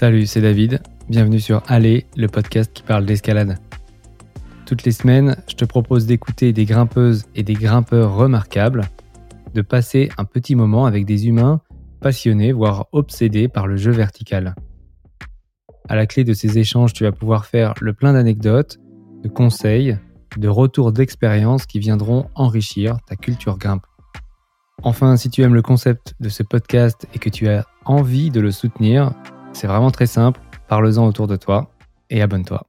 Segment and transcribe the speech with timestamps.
[0.00, 0.80] Salut, c'est David.
[1.08, 3.58] Bienvenue sur Aller, le podcast qui parle d'escalade.
[4.64, 8.84] Toutes les semaines, je te propose d'écouter des grimpeuses et des grimpeurs remarquables,
[9.54, 11.62] de passer un petit moment avec des humains
[12.00, 14.54] passionnés, voire obsédés par le jeu vertical.
[15.88, 18.78] À la clé de ces échanges, tu vas pouvoir faire le plein d'anecdotes,
[19.24, 19.98] de conseils,
[20.36, 23.84] de retours d'expérience qui viendront enrichir ta culture grimpe.
[24.84, 28.40] Enfin, si tu aimes le concept de ce podcast et que tu as envie de
[28.40, 29.12] le soutenir,
[29.52, 31.70] c'est vraiment très simple, parle-en autour de toi
[32.10, 32.66] et abonne-toi.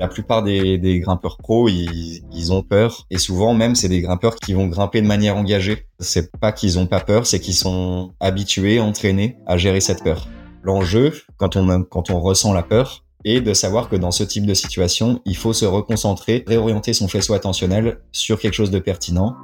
[0.00, 4.52] La plupart des, grimpeurs pros, ils, ont peur et souvent même c'est des grimpeurs qui
[4.52, 5.86] vont grimper de manière engagée.
[6.00, 10.26] C'est pas qu'ils ont pas peur, c'est qu'ils sont habitués, entraînés à gérer cette peur.
[10.64, 14.46] L'enjeu, quand on quand on ressent la peur, est de savoir que dans ce type
[14.46, 19.36] de situation, il faut se reconcentrer, réorienter son faisceau attentionnel sur quelque chose de pertinent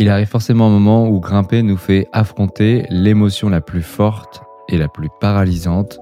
[0.00, 4.78] Il arrive forcément un moment où grimper nous fait affronter l'émotion la plus forte et
[4.78, 6.00] la plus paralysante.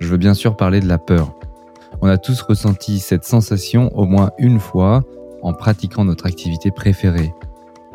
[0.00, 1.34] Je veux bien sûr parler de la peur.
[2.04, 5.04] On a tous ressenti cette sensation au moins une fois
[5.40, 7.32] en pratiquant notre activité préférée.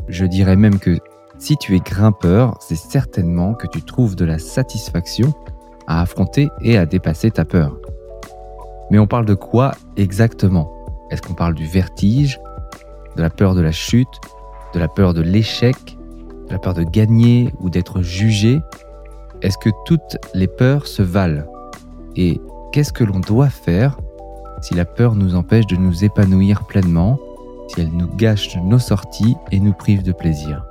[0.08, 0.98] Je dirais même que
[1.38, 5.34] si tu es grimpeur, c'est certainement que tu trouves de la satisfaction
[5.88, 7.78] à affronter et à dépasser ta peur.
[8.92, 10.72] Mais on parle de quoi exactement?
[11.12, 12.40] Est-ce qu'on parle du vertige,
[13.18, 14.22] de la peur de la chute,
[14.74, 15.76] de la peur de l'échec,
[16.48, 18.62] de la peur de gagner ou d'être jugé?
[19.42, 21.44] Est-ce que toutes les peurs se valent?
[22.16, 22.40] Et
[22.72, 23.98] qu'est-ce que l'on doit faire
[24.62, 27.20] si la peur nous empêche de nous épanouir pleinement,
[27.68, 30.66] si elle nous gâche nos sorties et nous prive de plaisir?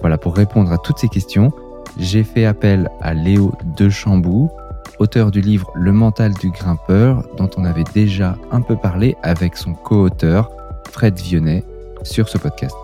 [0.00, 1.52] Voilà, pour répondre à toutes ces questions,
[1.98, 4.50] j'ai fait appel à Léo Dechambou,
[4.98, 9.56] auteur du livre Le mental du grimpeur, dont on avait déjà un peu parlé avec
[9.56, 10.50] son co-auteur,
[10.90, 11.64] Fred Vionnet,
[12.02, 12.76] sur ce podcast.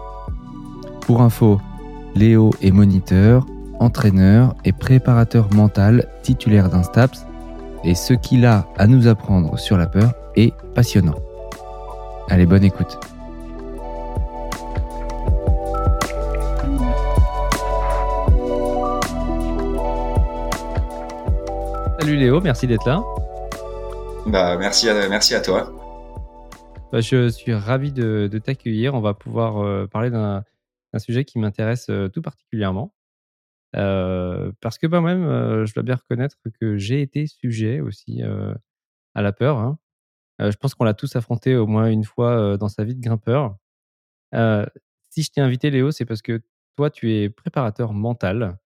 [1.03, 1.61] Pour info,
[2.15, 3.47] Léo est moniteur,
[3.79, 7.26] entraîneur et préparateur mental titulaire d'un STAPS
[7.87, 11.15] et ce qu'il a à nous apprendre sur la peur est passionnant.
[12.29, 12.99] Allez, bonne écoute.
[22.01, 23.05] Salut Léo, merci d'être là.
[24.27, 25.73] Bah, merci, à, merci à toi.
[26.91, 28.95] Bah, je suis ravi de, t'accueillir.
[28.95, 30.43] On va pouvoir euh, parler d'un
[30.99, 32.93] sujet qui m'intéresse euh, tout particulièrement.
[33.77, 38.23] Euh, parce que moi-même, je dois bien reconnaître que j'ai été sujet aussi
[39.15, 39.59] à la peur.
[39.59, 39.79] Hein.
[40.39, 43.57] je pense qu'on l'a tous affronté au moins une fois dans sa vie de grimpeur.
[45.11, 46.43] si je t'ai invité, Léo, c'est parce que
[46.77, 48.59] toi, tu es préparateur mental.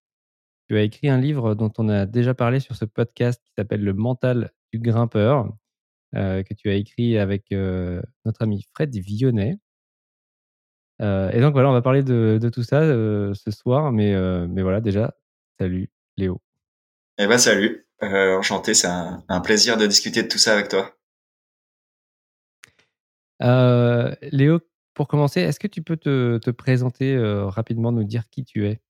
[0.68, 3.82] Tu as écrit un livre dont on a déjà parlé sur ce podcast qui s'appelle
[3.82, 5.52] Le mental du grimpeur.
[6.14, 9.58] Euh, que tu as écrit avec euh, notre ami Fred Vionnet.
[11.00, 14.14] Euh, et donc voilà, on va parler de, tout ça ce soir, mais,
[14.48, 15.14] mais voilà, déjà,
[15.58, 16.40] salut Léo.
[17.18, 20.94] Eh ben salut, enchanté, c'est un, plaisir de discuter de tout ça avec toi.
[24.32, 24.60] Léo,
[24.94, 27.16] pour commencer, est-ce que tu peux te, te présenter
[27.48, 28.80] rapidement, nous dire qui tu es?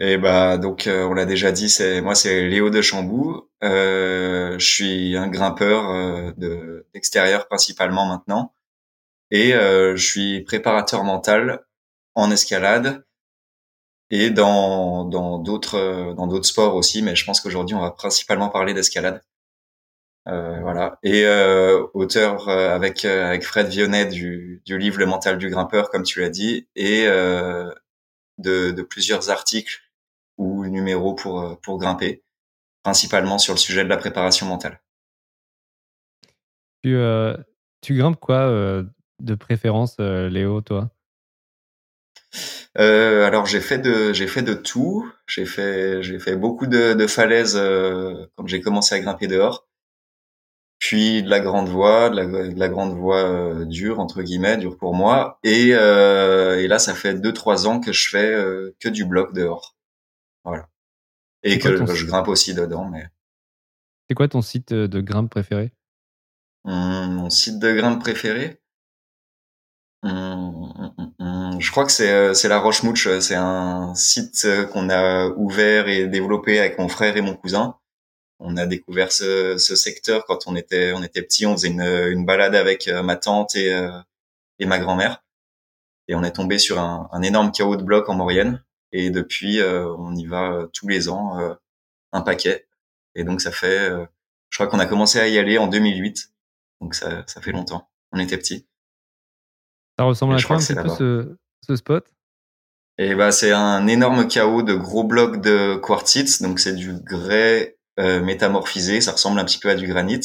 [0.00, 3.48] Et bah donc euh, on l'a déjà dit, c'est moi c'est Léo de Chambou.
[3.62, 8.54] Euh, je suis un grimpeur euh, de d'extérieur principalement maintenant,
[9.32, 11.64] et euh, je suis préparateur mental
[12.14, 13.04] en escalade
[14.10, 17.02] et dans dans d'autres dans d'autres sports aussi.
[17.02, 19.22] Mais je pense qu'aujourd'hui on va principalement parler d'escalade.
[20.26, 21.26] voilà et
[21.94, 26.30] auteur avec avec Fred Vionnet du, du livre Le mental du grimpeur comme tu l'as
[26.30, 27.08] dit et
[28.38, 29.82] de, plusieurs articles
[30.38, 32.22] ou numéros pour, euh, pour grimper,
[32.82, 34.80] principalement sur le sujet de la préparation mentale.
[36.82, 37.36] Tu, euh,
[37.80, 38.84] tu grimpes quoi euh,
[39.22, 40.90] de préférence, Léo, toi?
[42.74, 45.10] Alors j'ai fait de j'ai fait de tout.
[45.26, 47.60] J'ai fait j'ai fait beaucoup de, de falaises
[48.36, 49.66] quand j'ai commencé à grimper dehors
[50.82, 54.96] puis de la grande voie, de la, grande voie euh, dure entre guillemets, dure pour
[54.96, 55.38] moi.
[55.44, 59.04] Et, euh, et là, ça fait deux trois ans que je fais euh, que du
[59.04, 59.76] bloc dehors,
[60.44, 60.68] voilà.
[61.44, 62.88] Et que je grimpe aussi dedans.
[62.90, 63.06] Mais
[64.10, 65.72] c'est quoi ton site de grimpe préféré?
[66.64, 68.60] Hum, Mon site de grimpe préféré?
[71.18, 73.08] Je crois que c'est c'est la Roche Mouche.
[73.20, 77.76] C'est un site qu'on a ouvert et développé avec mon frère et mon cousin
[78.44, 81.46] on a découvert ce, ce, secteur quand on était on était petit.
[81.46, 83.70] On faisait une, une balade avec ma tante et,
[84.58, 85.22] et ma grand-mère,
[86.08, 88.62] et on est tombé sur un, un énorme chaos de blocs en Maurienne.
[88.92, 91.38] Et depuis, on y va tous les ans,
[92.12, 92.66] un paquet.
[93.14, 93.90] Et donc ça fait,
[94.50, 96.32] je crois qu'on a commencé à y aller en 2008.
[96.80, 97.88] Donc ça, ça fait longtemps.
[98.12, 98.66] On était petits.
[99.98, 101.36] Ça ressemble à quoi un petit peu ce,
[101.66, 102.06] ce spot?
[102.98, 107.78] Et bah c'est un énorme chaos de gros blocs de quartzite, donc c'est du grès
[107.98, 110.20] euh, métamorphisé, ça ressemble un petit peu à du granit.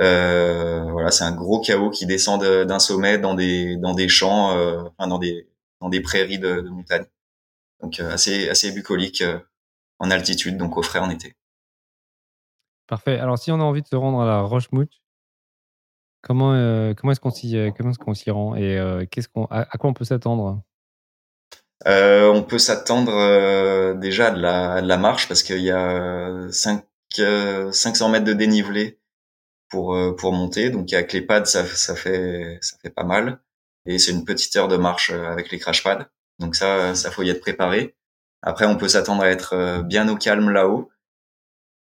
[0.00, 4.56] Euh, voilà, c'est un gros chaos qui descend d'un sommet dans des dans des champs,
[4.56, 5.48] euh, enfin dans des
[5.80, 7.04] dans des prairies de, de montagne.
[7.82, 9.22] Donc assez assez bucolique
[9.98, 11.36] en altitude, donc au frais en été.
[12.86, 13.18] Parfait.
[13.18, 15.02] Alors si on a envie de se rendre à la Roche-Mouche,
[16.28, 19.02] Comment, euh, comment est-ce qu'on s'y, euh, comment est-ce qu'on s'y rend et euh,
[19.48, 20.62] à, quoi on peut s'attendre?
[21.86, 26.84] On peut s'attendre déjà la, de la marche parce qu'il y a 5,
[27.72, 29.00] 500 mètres de dénivelé
[29.70, 30.68] pour pour monter.
[30.68, 33.40] Donc avec les pads, ça, ça fait ça fait pas mal.
[33.86, 36.10] Et c'est une petite heure de marche avec les crash pads.
[36.40, 37.96] Donc ça, ça faut y être préparé.
[38.42, 40.90] Après, on peut s'attendre à être bien au calme là-haut.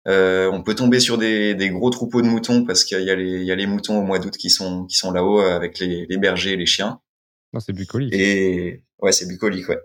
[0.07, 3.15] Euh, on peut tomber sur des, des, gros troupeaux de moutons parce qu'il y a
[3.15, 5.55] les, il y a les moutons au mois d'août qui sont, qui sont là-haut euh,
[5.55, 6.99] avec les, les, bergers et les chiens.
[7.53, 8.13] Non, c'est bucolique.
[8.13, 9.79] Et ouais, c'est bucolique, ouais.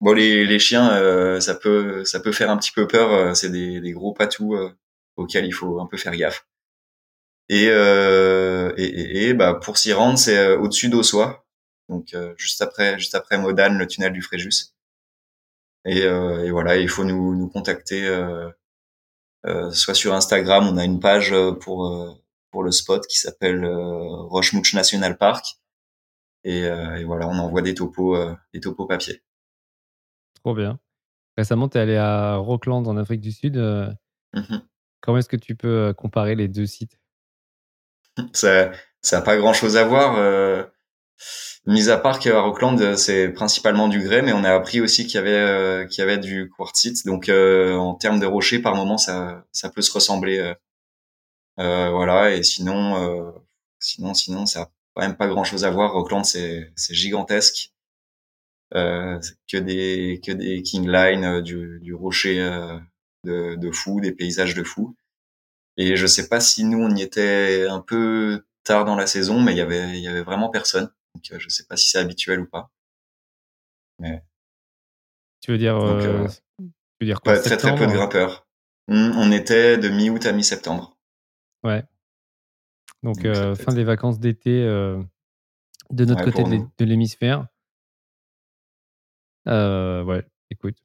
[0.00, 3.12] Bon, les, les chiens, euh, ça peut, ça peut faire un petit peu peur.
[3.12, 4.56] Euh, c'est des, des, gros patous
[5.16, 6.46] auxquels il faut un peu faire gaffe.
[7.48, 11.46] Et, et, et, et, bah, pour s'y rendre, c'est au-dessus d'Ossois,
[11.90, 14.72] donc juste après, juste après Modane, le tunnel du Fréjus.
[15.84, 18.48] Et, et voilà, il faut nous, nous contacter euh,
[19.72, 22.12] soit sur Instagram, on a une page euh, pour euh,
[22.50, 25.58] pour le spot qui s'appelle Rochemouch National Park.
[26.44, 28.16] Et, et, voilà, on envoie des topos,
[28.52, 29.24] des topos papier.
[30.34, 30.78] Trop bien.
[31.36, 33.56] Récemment, tu es allé à Rockland en Afrique du Sud.
[33.56, 34.58] Mmh
[35.00, 37.00] Comment est-ce que tu peux comparer les deux sites?
[38.32, 38.70] Ça
[39.10, 40.68] n'a pas grand-chose à voir.
[41.66, 44.80] Euh, Mis à part qu'à Rockland, euh, c'est principalement du grès, mais on a appris
[44.80, 47.06] aussi qu'il y avait euh, qu'il y avait du quartzite.
[47.06, 50.54] Donc euh, en termes de rochers, par moment, ça ça peut se ressembler.
[51.56, 52.34] voilà.
[52.34, 53.34] Et sinon,
[53.78, 55.92] sinon, sinon, ça a quand même pas grand chose à voir.
[55.92, 57.72] Rockland, c'est c'est gigantesque.
[58.72, 62.38] que des que des king line, du, du rocher
[63.24, 64.96] de, de fou, des paysages de fou.
[65.76, 69.40] Et je sais pas si nous on y était un peu tard dans la saison,
[69.40, 70.90] mais il y avait il y avait vraiment personne.
[71.14, 72.70] Donc, euh, je sais pas si c'est habituel ou pas.
[73.98, 74.22] Mais...
[75.40, 76.28] Tu veux dire, euh, euh,
[76.58, 78.46] tu veux dire quoi Très très peu de grimpeurs.
[78.88, 80.98] Hmm, on était de mi-août à mi-septembre.
[81.62, 81.84] Ouais.
[83.02, 87.46] Donc, fin des vacances d'été de notre côté de l'hémisphère.
[89.46, 90.76] ouais, écoute,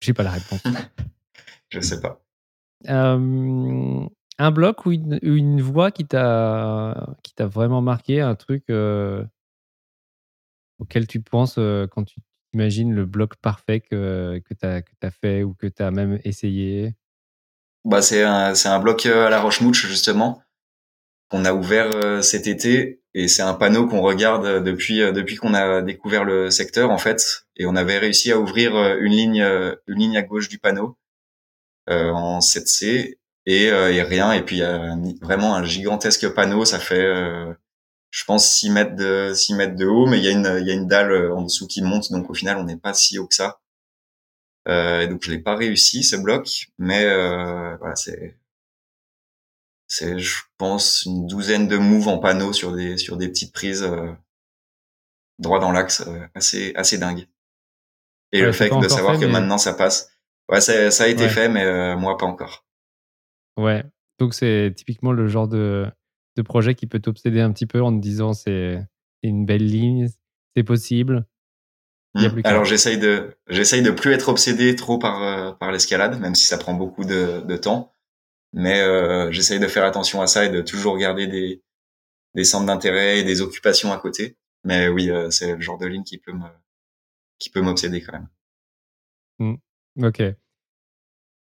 [0.00, 0.62] j'ai pas la réponse.
[1.68, 2.24] je sais pas.
[2.86, 8.64] un bloc ou une, une voix qui t'a qui t'a vraiment marqué, un truc
[10.82, 12.16] auquel tu penses euh, quand tu
[12.54, 16.94] imagines le bloc parfait que, que tu as, fait ou que tu as même essayé?
[17.84, 20.42] Bah, C'est un, un bloc euh, à la Roche-Mouche, justement,
[21.30, 23.00] qu'on a ouvert euh, cet été.
[23.14, 27.46] Et c'est un panneau qu'on regarde depuis, depuis qu'on a découvert le secteur, en fait.
[27.56, 29.42] Et on avait réussi à ouvrir une ligne,
[29.86, 30.96] une ligne à gauche du panneau
[31.88, 34.32] en 7C et, et rien.
[34.32, 36.64] Et puis il y a vraiment un gigantesque panneau.
[36.64, 37.04] Ça fait
[38.12, 40.66] je pense 6 mètres de 6 mètres de haut mais il y a une il
[40.66, 42.94] y a une dalle euh, en dessous qui monte donc au final on n'est pas
[42.94, 43.58] si haut que ça.
[44.68, 48.38] Euh, donc je l'ai pas réussi ce bloc mais euh, voilà c'est
[49.88, 53.82] c'est je pense une douzaine de moves en panneau sur des sur des petites prises
[53.82, 54.12] euh,
[55.38, 57.26] droit dans l'axe euh, assez assez dingue.
[58.30, 60.10] Et le fait de savoir que maintenant ça passe
[60.50, 62.66] ouais ça, ça a été fait mais moi pas encore.
[63.56, 63.84] Ouais.
[64.18, 65.90] Donc c'est typiquement le genre de
[66.36, 68.86] de projet qui peut t'obséder un petit peu en te disant c'est
[69.22, 70.08] une belle ligne,
[70.56, 71.26] c'est possible.
[72.14, 72.40] Mmh.
[72.44, 76.44] Alors j'essaye de j'essaye de plus être obsédé trop par euh, par l'escalade, même si
[76.44, 77.94] ça prend beaucoup de, de temps.
[78.52, 81.62] Mais euh, j'essaye de faire attention à ça et de toujours garder des
[82.34, 84.36] des centres d'intérêt et des occupations à côté.
[84.64, 86.44] Mais oui, euh, c'est le genre de ligne qui peut me
[87.38, 88.28] qui peut m'obséder quand même.
[89.38, 90.04] Mmh.
[90.04, 90.22] Ok.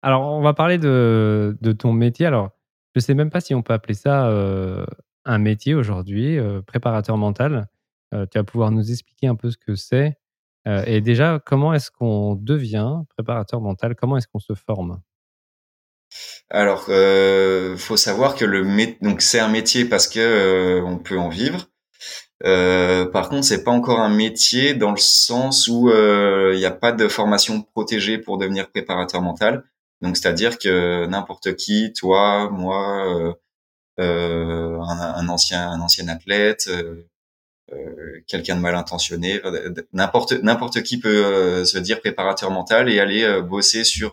[0.02, 2.26] Alors on va parler de de ton métier.
[2.26, 2.52] Alors
[2.94, 4.28] je sais même pas si on peut appeler ça
[5.24, 7.68] un métier aujourd'hui, préparateur mental.
[8.12, 10.18] tu vas pouvoir nous expliquer un peu ce que c'est.
[10.66, 13.94] et déjà, comment est-ce qu'on devient préparateur mental?
[13.94, 15.00] Comment est-ce qu'on se forme?
[16.48, 18.64] Alors, euh, faut savoir que le
[19.00, 21.68] donc c'est un métier parce que on peut en vivre.
[22.42, 26.92] Par contre, c'est pas encore un métier dans le sens où il n'y a pas
[26.92, 29.64] de formation protégée pour devenir préparateur mental.
[30.02, 33.34] Donc c'est-à-dire que n'importe qui, toi, moi,
[33.98, 39.40] euh, un, un, ancien un ancien athlète, euh, quelqu'un de mal intentionné,
[39.92, 44.12] n'importe n'importe qui peut euh, se dire préparateur mental et aller euh, bosser sur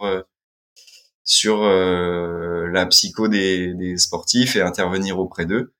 [1.23, 5.73] sur la psycho des, des, sportifs et intervenir auprès d'eux.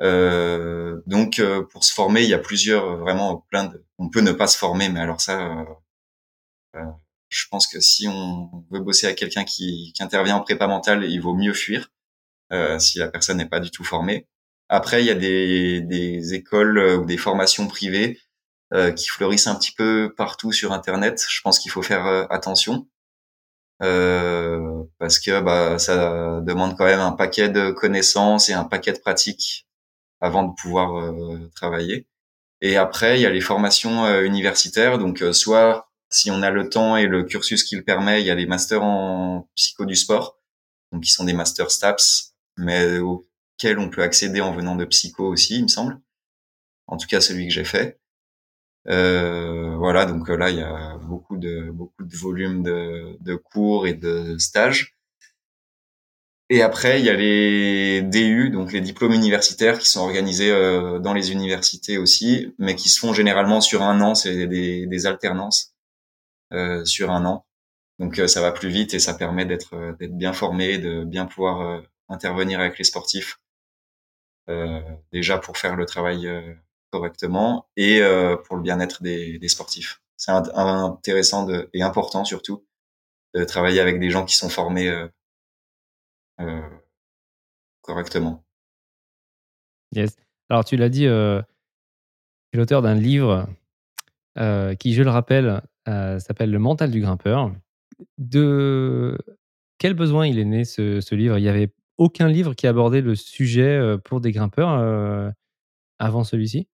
[0.00, 3.84] Euh, donc pour se former, il y a plusieurs vraiment plein de.
[3.98, 5.64] On peut ne pas se former, mais alors ça,
[6.76, 6.80] euh,
[7.32, 11.04] je pense que si on veut bosser avec quelqu'un qui, qui intervient en prépa mentale,
[11.04, 11.90] il vaut mieux fuir
[12.52, 14.28] euh, si la personne n'est pas du tout formée.
[14.68, 18.20] Après, il y a des, des écoles euh, ou des formations privées
[18.74, 21.24] euh, qui fleurissent un petit peu partout sur Internet.
[21.26, 22.86] Je pense qu'il faut faire euh, attention
[23.82, 28.92] euh, parce que bah, ça demande quand même un paquet de connaissances et un paquet
[28.92, 29.66] de pratiques
[30.20, 32.06] avant de pouvoir euh, travailler.
[32.60, 34.96] Et après, il y a les formations universitaires.
[34.98, 38.30] Donc, soit si on a le temps et le cursus qui le permet, il y
[38.30, 40.38] a les masters en psycho du sport,
[40.92, 43.00] donc qui sont des masters STAPS, mais
[43.76, 46.00] on peut accéder en venant de psycho aussi, il me semble.
[46.86, 48.00] En tout cas, celui que j'ai fait.
[48.88, 53.36] Euh, voilà, donc euh, là, il y a beaucoup de beaucoup de volumes de, de
[53.36, 54.96] cours et de stages.
[56.50, 60.98] Et après, il y a les DU, donc les diplômes universitaires, qui sont organisés euh,
[60.98, 64.14] dans les universités aussi, mais qui se font généralement sur un an.
[64.14, 65.71] C'est des, des alternances
[66.84, 67.46] sur un an.
[67.98, 71.82] Donc ça va plus vite et ça permet d'être d'être bien formé, de bien pouvoir
[72.08, 73.38] intervenir avec les sportifs
[74.48, 74.80] euh,
[75.12, 76.54] déjà pour faire le travail euh,
[76.90, 80.02] correctement et euh, pour le bien-être des, sportifs.
[80.16, 82.64] C'est intéressant et important surtout
[83.34, 84.88] de travailler avec des gens qui sont formés
[86.40, 86.68] euh,
[87.80, 88.44] correctement.
[89.92, 90.16] Yes.
[90.48, 91.40] Alors tu l'as dit, euh,
[92.50, 93.48] tu es l'auteur d'un livre
[94.38, 97.52] euh, qui, je le rappelle, euh, s'appelle Le mental du grimpeur.
[98.18, 99.18] De
[99.78, 101.38] quel besoin il est né ce, ce livre?
[101.38, 105.30] Il y avait aucun livre qui abordait le sujet euh, pour des grimpeurs euh,
[105.98, 106.68] avant celui-ci?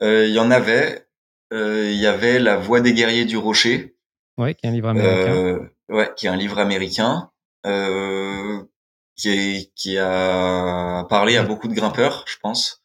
[0.00, 1.06] Il y en avait.
[1.50, 3.96] Il y avait La Voix des guerriers du rocher.
[4.36, 5.68] Ouais, qui est un livre américain.
[5.88, 7.30] ouais, qui est un livre américain.
[7.64, 12.84] qui, est, qui a parlé à beaucoup de grimpeurs, je pense.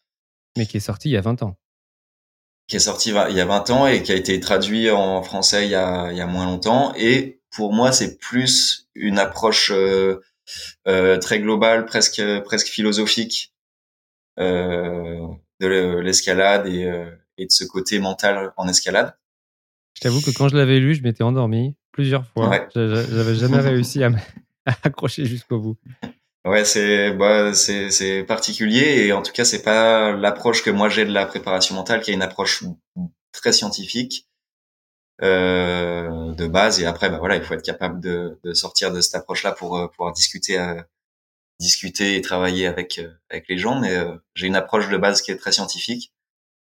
[0.58, 1.58] Mais qui est sorti il y a 20 ans.
[2.67, 5.65] Qui est sorti il y a 20 ans et qui a été traduit en français
[5.65, 6.93] il y a, il y a moins longtemps.
[6.96, 10.22] Et pour moi, c'est plus une approche euh,
[10.88, 13.53] euh, très global, presque presque philosophique
[14.39, 15.27] euh,
[15.60, 16.89] de l'escalade et,
[17.38, 19.15] et de ce côté mental en escalade.
[19.96, 22.50] Je t'avoue que quand je l'avais lu, je m'étais endormi plusieurs fois.
[22.50, 22.67] Ouais.
[22.75, 24.12] J'avais jamais réussi à,
[24.84, 25.77] accrocher jusqu'au bout.
[26.46, 30.90] Ouais, c'est bah, c'est c'est particulier et en tout cas c'est pas l'approche que moi
[30.90, 32.66] j'ai de la préparation mentale qui est une approche
[33.32, 34.28] très scientifique
[35.22, 39.00] euh, de base et après bah voilà il faut être capable de, de sortir de
[39.02, 40.82] cette approche là pour euh, pouvoir discuter euh,
[41.60, 43.80] discuter et travailler avec euh, avec les gens.
[43.80, 43.96] Mais
[44.36, 46.14] j'ai une approche de base qui est très scientifique.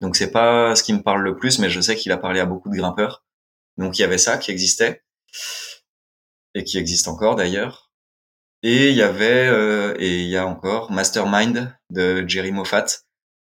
[0.01, 2.39] Donc c'est pas ce qui me parle le plus mais je sais qu'il a parlé
[2.42, 3.25] à beaucoup de grimpeurs.
[3.77, 5.03] Donc il y avait ça qui existait
[6.56, 7.92] et qui existe encore d'ailleurs
[8.63, 12.86] et il y avait et il y a encore Mastermind de Jerry Moffat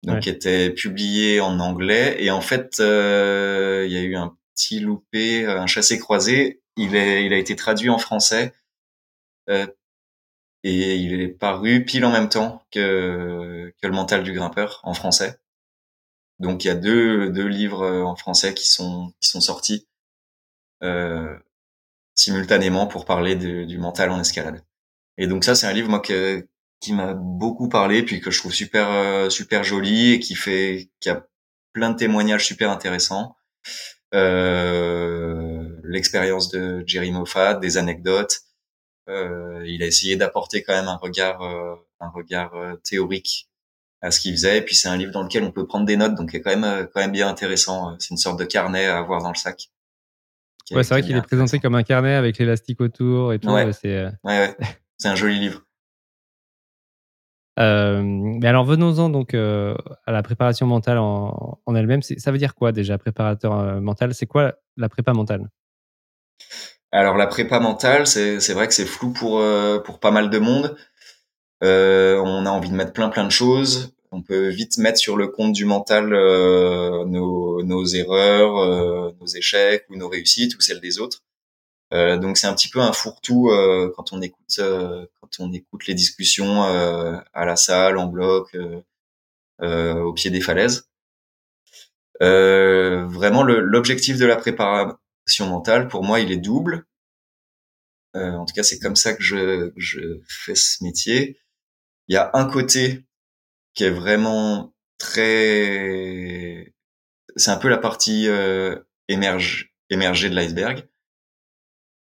[0.03, 4.79] donc qui était publié en anglais et en fait il y a eu un petit
[4.79, 6.61] loupé, euh, un chassé croisé.
[6.77, 8.53] Il, est, il a été traduit en français
[9.49, 9.67] euh,
[10.63, 14.93] et il est paru pile en même temps que, que le mental du grimpeur en
[14.93, 15.39] français.
[16.39, 19.87] Donc il y a deux, deux livres euh, en français qui sont, qui sont sortis
[20.83, 21.37] euh,
[22.15, 24.63] simultanément pour parler de, du mental en escalade.
[25.17, 26.47] Et donc ça c'est un livre moi que,
[26.79, 31.09] qui m'a beaucoup parlé puis que je trouve super super joli et qui fait qui
[31.09, 31.25] a
[31.73, 33.35] plein de témoignages super intéressants
[34.13, 38.41] euh, l'expérience de Jerry Moffat, des anecdotes.
[39.09, 42.53] Euh, il a essayé d'apporter quand même un regard, euh, un regard
[42.83, 43.49] théorique
[44.01, 44.59] à ce qu'il faisait.
[44.59, 46.55] Et puis c'est un livre dans lequel on peut prendre des notes, donc est quand
[46.55, 47.95] même quand même bien intéressant.
[47.99, 49.69] C'est une sorte de carnet à avoir dans le sac.
[50.71, 53.49] Ouais, c'est vrai qu'il est présenté comme un carnet avec l'élastique autour et tout.
[53.49, 53.71] Ouais.
[53.73, 54.57] C'est ouais, ouais.
[54.97, 55.61] c'est un joli livre.
[57.57, 59.75] Euh, mais alors venons-en donc euh,
[60.05, 62.01] à la préparation mentale en, en elle-même.
[62.01, 64.13] Ça veut dire quoi déjà préparateur euh, mental?
[64.13, 65.49] C'est quoi la prépa mentale?
[66.91, 69.41] Alors la prépa mentale, c'est vrai que c'est flou pour
[69.83, 70.77] pour pas mal de monde.
[71.61, 73.93] On a envie de mettre plein plein de choses.
[74.11, 79.97] On peut vite mettre sur le compte du mental nos, nos erreurs, nos échecs ou
[79.97, 81.23] nos réussites ou celles des autres.
[81.95, 85.51] Euh, donc c'est un petit peu un fourre-tout euh, quand on écoute euh, quand on
[85.53, 88.55] écoute les discussions à la salle en bloc
[89.61, 90.89] au pied des falaises.
[92.19, 96.85] vraiment l'objectif de la préparation mentale pour moi il est double.
[98.13, 101.39] en tout cas, c'est comme ça que je, je fais ce métier.
[102.07, 103.05] Il y a un côté
[103.73, 106.73] qui est vraiment très,
[107.35, 108.27] c'est un peu la partie
[109.07, 110.87] émerge, émergée de l'iceberg.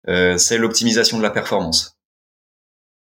[0.06, 1.98] C'est l'optimisation de la performance.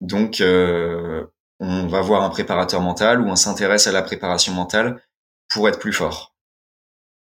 [0.02, 5.02] Donc, on va voir un préparateur mental ou on s'intéresse à la préparation mentale
[5.50, 6.36] pour être plus fort.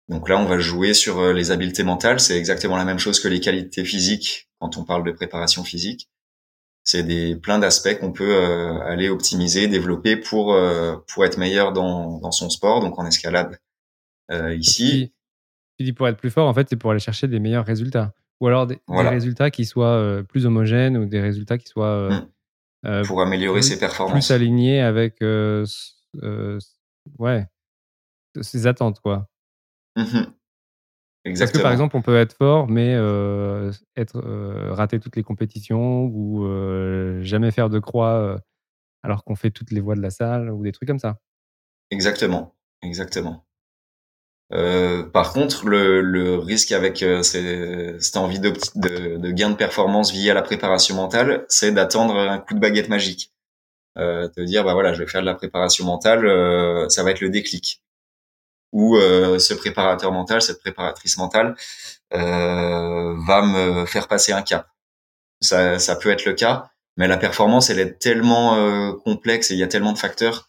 [0.08, 2.20] Donc là, on va jouer sur euh, les habiletés mentales.
[2.20, 6.10] C'est exactement la même chose que les qualités physiques quand on parle de préparation physique.
[6.84, 11.72] C'est des plein d'aspects qu'on peut euh, aller optimiser, développer pour euh, pour être meilleur
[11.72, 12.80] dans, dans son sport.
[12.80, 13.58] Donc en escalade
[14.58, 15.12] ici.
[15.78, 18.14] Tu dis pour être plus fort, en fait, c'est pour aller chercher des meilleurs résultats,
[18.42, 22.26] ou alors des, résultats qui soient plus homogènes ou des résultats qui soient mmh.
[22.84, 24.26] Euh, pour améliorer ses performances.
[24.26, 25.64] Plus aligné avec euh,
[26.22, 26.58] euh,
[27.18, 27.46] ouais,
[28.40, 29.28] ses attentes, quoi.
[29.96, 30.34] Exactement.
[31.24, 32.90] Mmh Parce que par exemple, on peut être fort, mais
[33.96, 34.20] être
[34.72, 36.44] rater toutes les compétitions ou
[37.22, 38.40] jamais faire de croix
[39.04, 41.18] alors qu'on fait toutes les voies de la salle ou des trucs comme ça.
[41.90, 43.46] Exactement, exactement.
[44.52, 50.12] Euh, par contre, le, le risque avec euh, cette envie de, de, gain de performance
[50.12, 53.32] via la préparation mentale, c'est d'attendre un coup de baguette magique.
[53.98, 57.10] Euh, te dire, bah voilà, je vais faire de la préparation mentale, euh, ça va
[57.10, 57.82] être le déclic.
[58.72, 61.56] Ou euh, ce préparateur mental, cette préparatrice mentale,
[62.10, 64.66] va me faire passer un cap.
[65.40, 69.60] Ça, ça peut être le cas, mais la performance, elle est tellement complexe et il
[69.60, 70.48] y a tellement de facteurs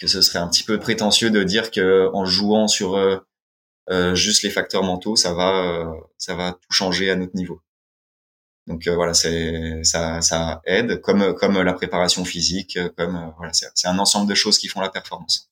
[0.00, 2.96] que ce serait un petit peu prétentieux de dire que en jouant sur
[4.14, 7.60] juste les facteurs mentaux, ça va, euh, ça va tout changer à notre niveau.
[8.66, 13.88] Donc euh, voilà, c'est ça, ça aide, comme comme la préparation physique, comme voilà, c'est
[13.88, 15.50] un ensemble de choses qui font la performance.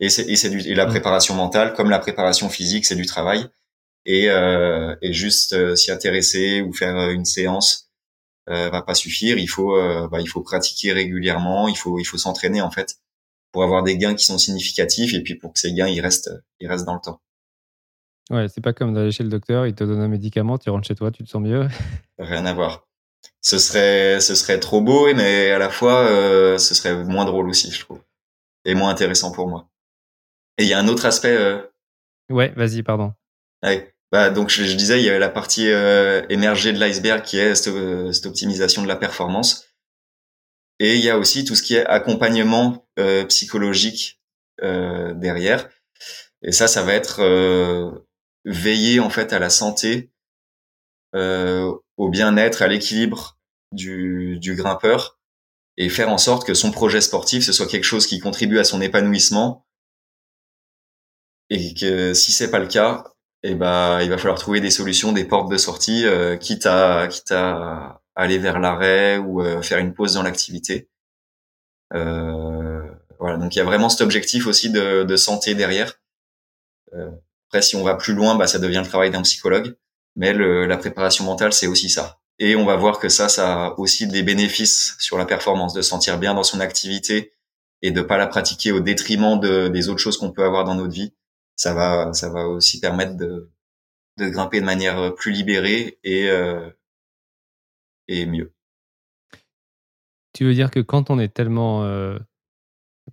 [0.00, 0.90] Et c'est et c'est du et la mmh.
[0.90, 3.46] préparation mentale, comme la préparation physique, c'est du travail.
[4.06, 7.90] Et euh, et juste s'y intéresser ou faire une séance
[8.50, 9.38] euh, va pas suffire.
[9.38, 9.76] Il faut
[10.08, 11.68] bah, il faut pratiquer régulièrement.
[11.68, 12.96] Il faut il faut s'entraîner en fait
[13.52, 16.30] pour avoir des gains qui sont significatifs et puis pour que ces gains ils restent
[16.60, 17.20] ils restent dans le temps.
[18.30, 20.86] Ouais, c'est pas comme d'aller chez le docteur, il te donne un médicament, tu rentres
[20.86, 21.68] chez toi, tu te sens mieux.
[22.18, 22.86] Rien à voir.
[23.40, 27.48] Ce serait, ce serait trop beau, mais à la fois, euh, ce serait moins drôle
[27.48, 28.00] aussi, je trouve,
[28.64, 29.68] et moins intéressant pour moi.
[30.58, 31.36] Et il y a un autre aspect.
[31.36, 31.60] Euh...
[32.28, 33.14] Ouais, vas-y, pardon.
[33.62, 33.92] Ouais.
[34.12, 37.56] Bah donc je, disais, il y avait la partie euh, émergée de l'iceberg qui est
[37.56, 39.68] cette, euh, cette, optimisation de la performance,
[40.78, 44.20] et il y a aussi tout ce qui est accompagnement euh, psychologique
[44.58, 45.68] derrière.
[46.42, 47.20] Et ça, ça va être
[48.46, 50.10] veiller en fait à la santé,
[51.14, 53.38] euh, au bien-être, à l'équilibre
[53.72, 55.18] du, du grimpeur
[55.76, 58.64] et faire en sorte que son projet sportif ce soit quelque chose qui contribue à
[58.64, 59.66] son épanouissement
[61.50, 63.04] et que si c'est pas le cas,
[63.42, 67.06] eh ben il va falloir trouver des solutions, des portes de sortie, euh, quitte à
[67.08, 70.88] quitte à aller vers l'arrêt ou euh, faire une pause dans l'activité.
[71.94, 72.82] Euh,
[73.18, 76.00] voilà, donc il y a vraiment cet objectif aussi de, de santé derrière.
[77.56, 79.76] Euh, si on va plus loin, bah, ça devient le travail d'un psychologue.
[80.16, 82.20] Mais la préparation mentale, c'est aussi ça.
[82.38, 85.82] Et on va voir que ça, ça a aussi des bénéfices sur la performance, de
[85.82, 87.32] se sentir bien dans son activité
[87.82, 90.74] et de pas la pratiquer au détriment de, des autres choses qu'on peut avoir dans
[90.74, 91.12] notre vie.
[91.54, 93.50] Ça va, ça va aussi permettre de,
[94.18, 96.70] grimper de manière plus libérée et, euh,
[98.08, 98.56] et mieux.
[100.36, 102.18] Tu veux dire que quand on est tellement euh,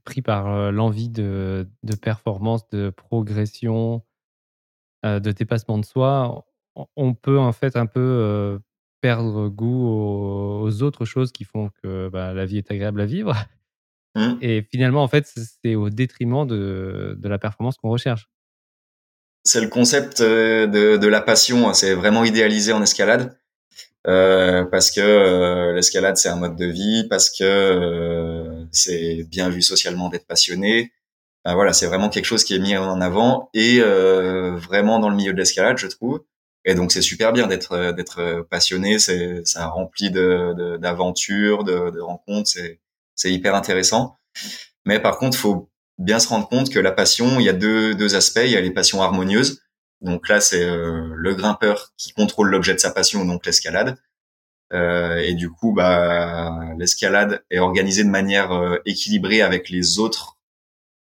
[0.03, 1.65] pris par euh, l'envie de,
[2.01, 4.12] performance, de progression, euh,
[5.03, 6.45] de dépassement de soi,
[6.95, 8.59] on peut en fait un peu euh,
[9.01, 13.35] perdre goût aux, autres choses qui font que bah, la vie est agréable à vivre.
[14.15, 14.33] Mmh.
[14.41, 18.29] Et finalement, en fait, c'est au détriment de, de la performance qu'on recherche.
[19.43, 21.67] C'est le concept euh, de, de la passion.
[21.67, 21.73] Hein.
[21.73, 23.35] C'est vraiment idéalisé en escalade.
[24.05, 29.49] Euh, parce que euh, l'escalade c'est un mode de vie, parce que euh, c'est bien
[29.49, 30.91] vu socialement d'être passionné,
[31.45, 35.09] ben voilà, c'est vraiment quelque chose qui est mis en avant et euh, vraiment dans
[35.09, 36.23] le milieu de l'escalade, je trouve.
[36.65, 41.89] Et donc c'est super bien d'être euh, d'être passionné, c'est ça remplit de d'aventures, de,
[41.91, 42.79] de, rencontres, c'est
[43.15, 44.17] c'est hyper intéressant.
[44.85, 47.95] Mais par contre, faut bien se rendre compte que la passion, il y a deux
[47.95, 48.41] deux aspects.
[48.43, 49.61] Il y a les passions harmonieuses.
[50.01, 53.97] Donc là, c'est euh, le grimpeur qui contrôle l'objet de sa passion, donc l'escalade.
[54.73, 60.37] Euh, et du coup, bah, l'escalade est organisée de manière équilibrée avec les autres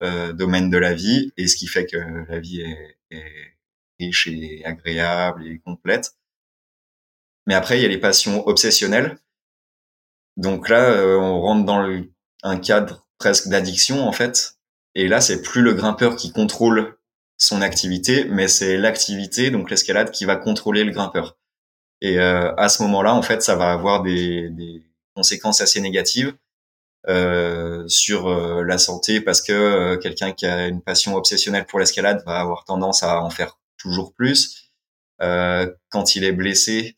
[0.03, 3.57] euh, domaine de la vie et ce qui fait que la vie est, est,
[3.99, 6.15] riche et agréable et complète.
[7.45, 9.19] Mais après, il y a les passions obsessionnelles.
[10.37, 12.11] Donc là, euh, on rentre dans le,
[12.41, 14.57] un cadre presque d'addiction en fait.
[14.95, 16.97] Et là, c'est plus le grimpeur qui contrôle
[17.37, 21.37] son activité, mais c'est l'activité, donc l'escalade, qui va contrôler le grimpeur.
[22.01, 24.83] Et à ce moment-là, en fait, ça va avoir des, des
[25.15, 26.35] conséquences assez négatives
[27.07, 28.29] euh, sur
[28.63, 33.03] la santé parce que quelqu'un qui a une passion obsessionnelle pour l'escalade va avoir tendance
[33.03, 34.71] à en faire toujours plus.
[35.21, 36.97] Euh, quand il est blessé,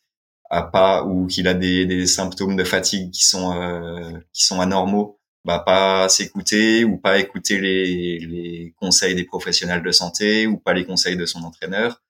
[0.50, 4.62] à pas ou qu'il a des, des, symptômes de fatigue qui sont euh, qui sont
[4.62, 10.58] anormaux, bah pas s'écouter ou pas écouter les, les conseils des professionnels de santé ou
[10.58, 12.02] pas les conseils de son entraîneur.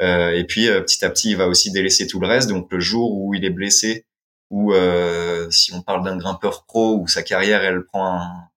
[0.00, 2.48] Euh, et puis euh, petit à petit, il va aussi délaisser tout le reste.
[2.48, 4.06] Donc le jour où il est blessé
[4.52, 8.48] ou euh, si on parle d'un grimpeur pro où sa carrière elle prend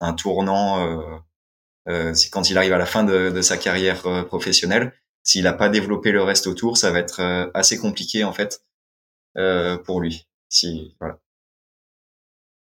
[0.00, 1.22] un, tournant,
[1.86, 4.92] c'est quand il arrive à la fin de, sa carrière professionnelle
[5.24, 8.62] s'il n'a pas développé le reste autour, ça va être euh, assez compliqué en fait
[9.36, 10.28] euh, pour lui.
[10.48, 11.18] Si voilà,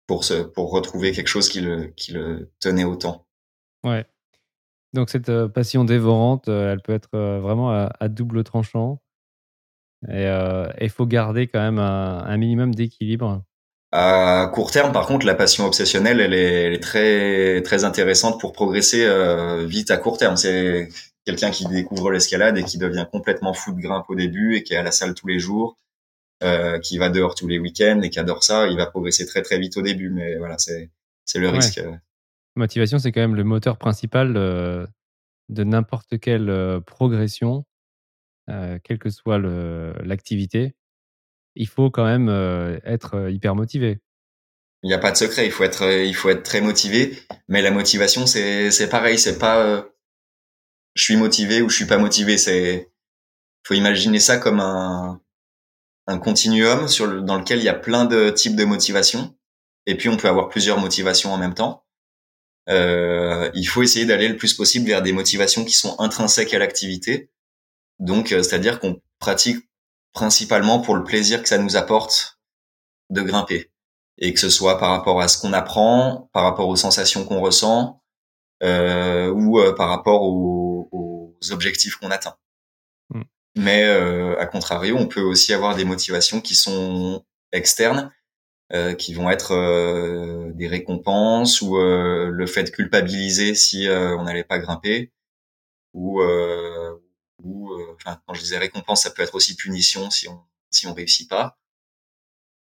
[0.07, 3.27] pour se pour retrouver quelque chose qui le qui le tenait autant.
[3.83, 4.05] Ouais.
[4.93, 9.01] Donc cette euh, passion dévorante, elle peut être vraiment à, double tranchant.
[10.11, 10.27] Et
[10.81, 13.43] il faut garder quand même un, minimum d'équilibre.
[13.91, 18.39] À court terme, par contre, la passion obsessionnelle, elle est, elle est très très intéressante
[18.39, 19.07] pour progresser
[19.65, 20.35] vite à court terme.
[20.35, 20.89] C'est
[21.25, 24.73] quelqu'un qui découvre l'escalade et qui devient complètement fou de grimpe au début et qui
[24.73, 25.77] est à la salle tous les jours,
[26.43, 29.41] euh, qui va dehors tous les week-ends et qui adore ça, il va progresser très
[29.41, 30.09] très vite au début.
[30.09, 30.89] Mais voilà, c'est
[31.25, 31.81] c'est le risque.
[32.55, 34.85] Motivation, c'est quand même le moteur principal euh,
[35.49, 36.81] de n'importe quelle
[38.49, 40.75] euh, quelle que soit l'activité.
[41.55, 42.29] Il faut quand même
[42.83, 43.99] être hyper motivé.
[44.81, 47.61] Il n'y a pas de secret, il faut être il faut être très motivé, mais
[47.61, 49.85] la motivation c'est pareil, c'est pas
[50.95, 52.37] je suis motivé ou je suis pas motivé.
[52.37, 52.91] C'est,
[53.63, 55.21] faut imaginer ça comme un,
[56.07, 59.35] un continuum sur le, dans lequel il y a plein de types de motivation.
[59.85, 61.85] Et puis on peut avoir plusieurs motivations en même temps.
[62.69, 66.59] Euh, il faut essayer d'aller le plus possible vers des motivations qui sont intrinsèques à
[66.59, 67.29] l'activité.
[68.03, 69.67] Donc, euh, c'est-à-dire qu'on pratique
[70.13, 72.39] principalement pour le plaisir que ça nous apporte
[73.09, 73.71] de grimper.
[74.19, 77.39] Et que ce soit par rapport à ce qu'on apprend, par rapport aux sensations qu'on
[77.39, 78.01] ressent,
[78.61, 82.35] euh, ou euh, par rapport aux, aux objectifs qu'on atteint.
[83.09, 83.21] Mm.
[83.55, 88.11] Mais euh, à contrario, on peut aussi avoir des motivations qui sont externes,
[88.73, 94.23] euh, qui vont être euh, des récompenses ou euh, le fait de culpabiliser si on
[94.23, 95.11] n'allait pas grimper,
[95.93, 96.21] ou,
[97.43, 100.93] ou enfin quand je disais récompense, ça peut être aussi punition si on si on
[100.93, 101.57] réussit pas.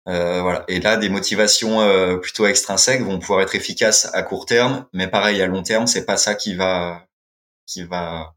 [0.08, 0.64] Euh, voilà.
[0.68, 5.06] Et là, des motivations euh, plutôt extrinsèques vont pouvoir être efficaces à court terme, mais
[5.06, 7.06] pareil à long terme, c'est pas ça qui va
[7.66, 8.34] qui va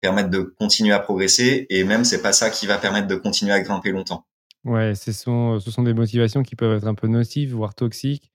[0.00, 3.52] permettre de continuer à progresser, et même c'est pas ça qui va permettre de continuer
[3.52, 4.26] à grimper longtemps.
[4.64, 8.32] Ouais, ce sont ce sont des motivations qui peuvent être un peu nocives, voire toxiques.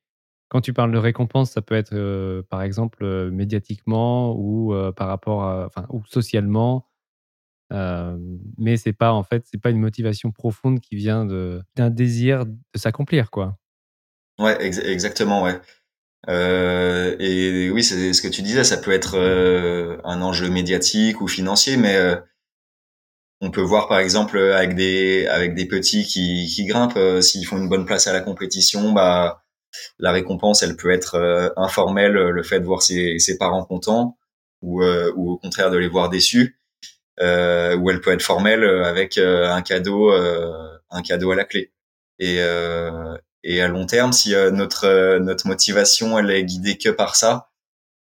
[0.49, 5.41] Quand tu parles de récompense, ça peut être euh, par exemple médiatiquement ou par rapport
[5.65, 6.85] enfin, ou socialement
[7.69, 11.25] mais c'est pas en fait, c'est pas une motivation profonde qui vient
[11.75, 13.57] d'un désir de s'accomplir, quoi.
[14.39, 15.59] Ouais, exactement, ouais.
[16.29, 21.21] Euh, et oui, c'est ce que tu disais, ça peut être euh, un enjeu médiatique
[21.21, 22.15] ou financier, mais euh,
[23.41, 27.57] on peut voir par exemple avec des avec des petits qui, qui grimpent, s'ils font
[27.57, 29.43] une bonne place à la compétition, bah
[29.99, 34.17] la récompense, elle peut être informelle, le fait de voir ses, ses parents contents,
[34.61, 36.59] ou, ou au contraire de les voir déçus
[37.19, 41.35] euh, où elle peut être formelle euh, avec euh, un cadeau, euh, un cadeau à
[41.35, 41.71] la clé.
[42.19, 42.39] Et,
[43.43, 47.51] et à long terme, si notre notre motivation elle est guidée que par ça,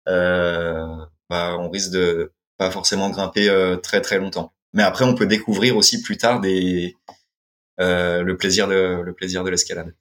[0.07, 4.55] bah, on risque de pas forcément grimper très très longtemps.
[4.73, 6.95] Mais après, on peut découvrir aussi plus tard des
[7.79, 9.97] le plaisir de le plaisir de l'escalade.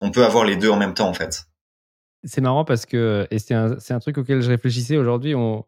[0.00, 1.46] On peut avoir les deux en même temps en fait.
[2.22, 5.34] C'est marrant parce que et c'est un, un truc auquel je réfléchissais aujourd'hui.
[5.34, 5.66] On,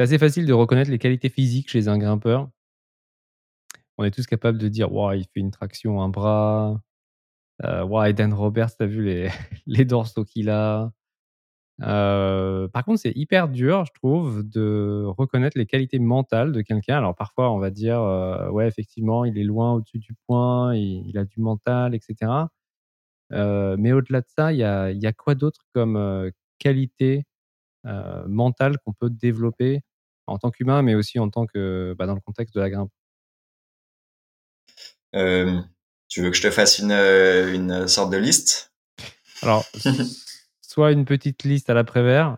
[0.00, 2.48] c'est assez facile de reconnaître les qualités physiques chez un grimpeur.
[3.98, 6.80] On est tous capables de dire wow, il fait une traction un bras.
[7.64, 9.28] Euh, wow, Eden Roberts, t'as vu
[9.66, 10.90] les, dorsaux qu'il a.
[11.82, 16.96] Euh, par contre, c'est hyper dur, je trouve, de reconnaître les qualités mentales de quelqu'un.
[16.96, 21.18] Alors parfois, on va dire, euh, ouais, effectivement, il est loin au-dessus du point, il,
[21.18, 22.32] a du mental, etc.
[23.32, 27.24] Euh, mais au-delà de ça, il y a, quoi d'autre comme qualité
[27.84, 29.82] mentale qu'on peut développer
[30.30, 32.90] en tant qu'humain, mais aussi en tant que bah, dans le contexte de la grimpe.
[35.14, 35.60] Euh,
[36.08, 38.72] tu veux que je te fasse une, une sorte de liste?
[39.42, 39.64] Alors,
[40.60, 42.36] soit une petite liste à l'après-vert,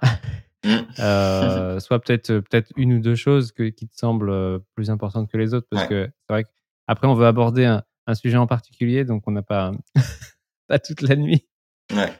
[0.65, 0.79] mm.
[0.99, 5.37] euh, soit peut-être peut-être une ou deux choses que, qui te semblent plus importantes que
[5.37, 9.05] les autres, parce que c'est vrai qu'après on veut aborder un, un, sujet en particulier,
[9.05, 9.73] donc on n'a pas
[10.69, 11.47] pas toute la nuit.
[11.93, 12.13] Ouais.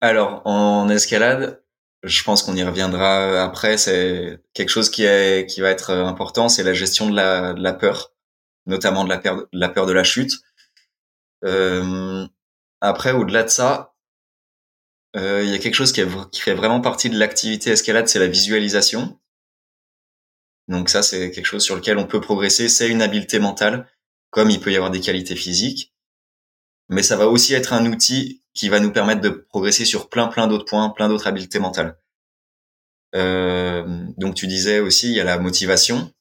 [0.00, 1.62] alors en escalade,
[2.06, 3.76] je pense qu'on y reviendra après.
[3.78, 7.62] C'est quelque chose qui est qui va être important, c'est la gestion de la, de
[7.62, 8.12] la peur,
[8.66, 10.32] notamment de la peur de la peur de la chute.
[11.44, 12.26] Euh,
[12.80, 13.94] après, au-delà de ça,
[15.16, 18.08] euh, il y a quelque chose qui, est, qui fait vraiment partie de l'activité escalade,
[18.08, 19.18] c'est la visualisation.
[20.68, 22.68] Donc ça, c'est quelque chose sur lequel on peut progresser.
[22.68, 23.88] C'est une habileté mentale,
[24.30, 25.94] comme il peut y avoir des qualités physiques.
[26.88, 30.26] Mais ça va aussi être un outil qui va nous permettre de progresser sur plein
[30.26, 31.98] plein d'autres points, plein d'autres habiletés mentales.
[33.14, 33.84] Euh,
[34.16, 36.12] donc tu disais aussi, il y a la motivation.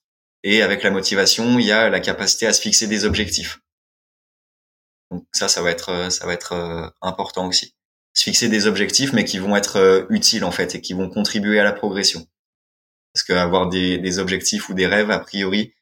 [0.43, 3.62] Et avec la motivation, il y a la capacité à se fixer des objectifs.
[5.10, 7.74] Donc ça, ça va être, ça va être euh, important aussi.
[8.13, 11.10] Se fixer des objectifs, mais qui vont être euh, utiles en fait et qui vont
[11.10, 12.28] contribuer à la progression.
[13.13, 15.74] Parce qu'avoir des, des objectifs ou des rêves, a priori,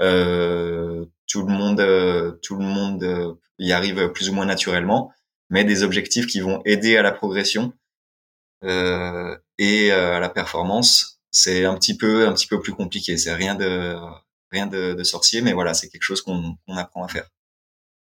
[0.00, 5.12] euh, tout le monde, euh, tout le monde y arrive plus ou moins naturellement,
[5.52, 7.74] mais des objectifs qui vont aider à la progression
[8.64, 13.18] euh, et à la performance, c'est un petit peu, un petit peu plus compliqué.
[13.18, 13.94] C'est rien de,
[14.50, 17.28] rien de, sorcier, mais voilà, c'est quelque chose qu'on apprend à faire.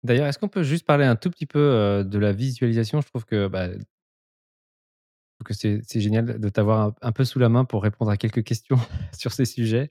[0.03, 3.03] D'ailleurs, est-ce qu'on peut juste parler un tout petit peu de la visualisation?
[3.03, 3.69] Je trouve que, bah,
[5.45, 8.79] que c'est génial de t'avoir un, peu sous la main pour répondre à quelques questions
[9.13, 9.91] sur ces sujets.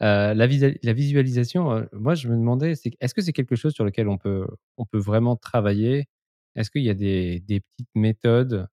[0.00, 4.16] la, la, visualisation, moi, je me demandais, est-ce que c'est quelque chose sur lequel on
[4.16, 4.46] peut,
[4.78, 6.08] on peut vraiment travailler?
[6.56, 8.68] Est-ce qu'il y a des, des, petites méthodes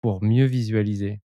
[0.00, 1.20] pour mieux visualiser?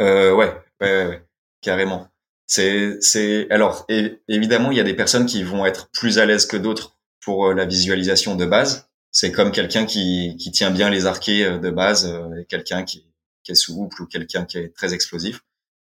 [0.00, 1.22] Euh, ouais, ouais, ouais,
[1.60, 2.08] carrément.
[2.46, 3.86] C'est, c'est, alors,
[4.28, 6.96] évidemment, il y a des personnes qui vont être plus à l'aise que d'autres
[7.26, 8.88] pour euh, la visualisation de base.
[9.10, 12.84] C'est comme quelqu'un qui, qui tient bien les arquets euh, de base, euh, et quelqu'un
[12.84, 13.04] qui,
[13.42, 15.40] qui est souple ou quelqu'un qui est très explosif.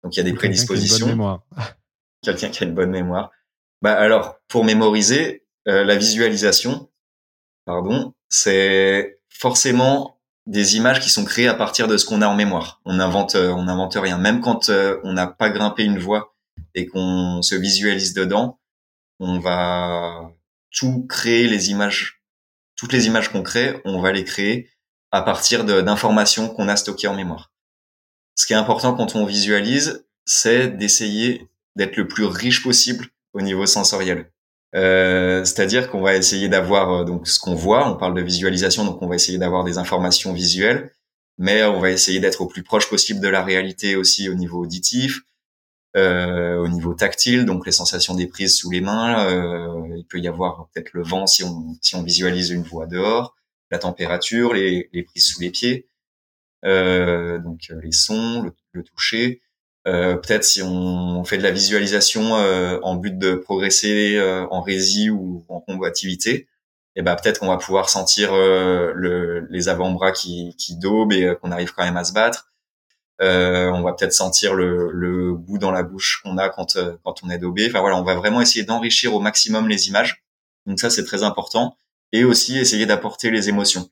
[0.03, 1.41] Donc il y a des prédispositions.
[2.21, 3.31] Quelqu'un qui a une bonne mémoire.
[3.81, 6.89] Bah alors pour mémoriser la visualisation,
[7.65, 12.35] pardon, c'est forcément des images qui sont créées à partir de ce qu'on a en
[12.35, 12.81] mémoire.
[12.85, 14.17] On invente, on invente rien.
[14.17, 16.35] Même quand on n'a pas grimpé une voie
[16.75, 18.59] et qu'on se visualise dedans,
[19.19, 20.31] on va
[20.71, 22.23] tout créer les images,
[22.75, 24.69] toutes les images qu'on crée, on va les créer
[25.11, 27.53] à partir d'informations qu'on a stockées en mémoire.
[28.35, 33.41] Ce qui est important quand on visualise, c'est d'essayer d'être le plus riche possible au
[33.41, 34.31] niveau sensoriel.
[34.75, 37.87] Euh, C'est-à-dire qu'on va essayer d'avoir euh, donc ce qu'on voit.
[37.87, 40.91] On parle de visualisation, donc on va essayer d'avoir des informations visuelles,
[41.37, 44.63] mais on va essayer d'être au plus proche possible de la réalité aussi au niveau
[44.63, 45.21] auditif,
[45.95, 49.27] euh, au niveau tactile, donc les sensations des prises sous les mains.
[49.27, 52.87] Euh, il peut y avoir peut-être le vent si on, si on visualise une voie
[52.87, 53.35] dehors,
[53.69, 55.87] la température, les, les prises sous les pieds,
[56.65, 59.42] euh, donc les sons, le toucher.
[59.87, 64.19] Euh, peut-être si on fait de la visualisation euh, en but de progresser
[64.49, 66.47] en rési ou en combativité,
[66.95, 71.35] et eh ben peut-être qu'on va pouvoir sentir le, les avant-bras qui, qui daubent et
[71.41, 72.53] qu'on arrive quand même à se battre.
[73.21, 76.97] Euh, on va peut-être sentir le, le, goût dans la bouche qu'on a quand, euh,
[77.03, 77.67] quand on est dobé.
[77.69, 80.23] Enfin voilà, on va vraiment essayer d'enrichir au maximum les images.
[80.65, 81.77] Donc ça, c'est très important.
[82.11, 83.89] Et aussi essayer d'apporter les émotions.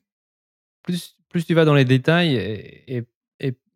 [0.82, 3.04] Plus, plus tu vas dans les détails et, et,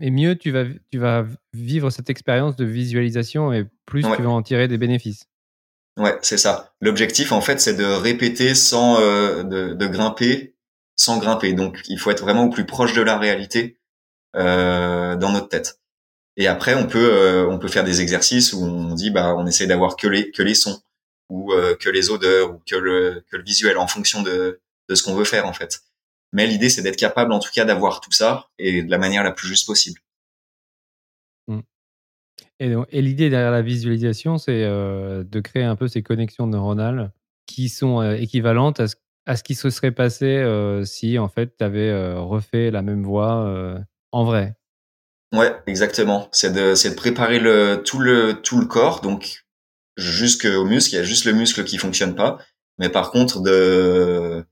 [0.00, 4.30] et mieux tu vas, tu vas vivre cette expérience de visualisation et plus tu vas
[4.30, 5.26] en tirer des bénéfices.
[5.98, 6.74] Ouais, c'est ça.
[6.80, 10.54] L'objectif, en fait, c'est de répéter sans euh, de, de, grimper,
[10.94, 11.54] sans grimper.
[11.54, 13.78] Donc, il faut être vraiment au plus proche de la réalité
[14.36, 15.80] euh, dans notre tête.
[16.36, 19.46] Et après, on peut euh, on peut faire des exercices où on dit bah on
[19.46, 20.82] essaie d'avoir que les que les sons
[21.30, 21.50] ou
[21.80, 25.14] que les odeurs ou que le que le visuel en fonction de de ce qu'on
[25.14, 25.80] veut faire en fait.
[26.32, 29.24] Mais l'idée c'est d'être capable en tout cas d'avoir tout ça et de la manière
[29.24, 30.00] la plus juste possible.
[31.48, 31.60] Mmh.
[32.60, 37.12] Et, et l'idée derrière la visualisation, c'est euh, de créer un peu ces connexions neuronales
[37.46, 40.44] qui sont équivalentes à ce, à ce qui se serait passé
[40.84, 44.56] si en fait tu avais refait la même voie en vrai.
[45.32, 46.28] Ouais, exactement.
[46.32, 49.44] C'est de, c'est de préparer le, tout le, tout le corps, donc
[49.96, 50.94] jusqu'au muscle.
[50.94, 52.38] Il y a juste le muscle qui fonctionne pas.
[52.78, 54.44] Mais par contre, de,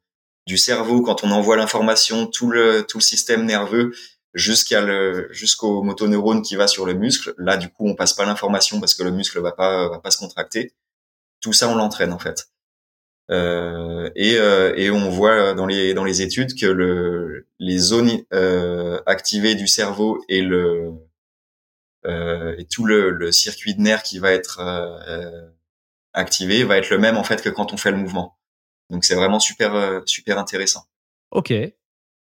[0.47, 3.93] du cerveau, quand on envoie l'information, tout le, tout le système nerveux
[4.35, 7.35] jusqu'à le, jusqu'au motoneurone qui va sur le muscle.
[7.39, 10.11] Là, du coup, on passe pas l'information parce que le muscle va pas, va pas
[10.11, 10.75] se contracter.
[11.41, 12.49] Tout ça, on l'entraîne, en fait.
[13.31, 18.23] Euh, et, euh, et, on voit dans les dans les études que le, les zones
[18.35, 20.93] euh, activées du cerveau et le
[22.07, 25.49] euh, et tout le, le, circuit de nerfs qui va être euh,
[26.13, 28.37] activé va être le même en fait que quand on fait le mouvement.
[28.91, 30.85] Donc c'est vraiment super super intéressant.
[31.31, 31.53] Ok.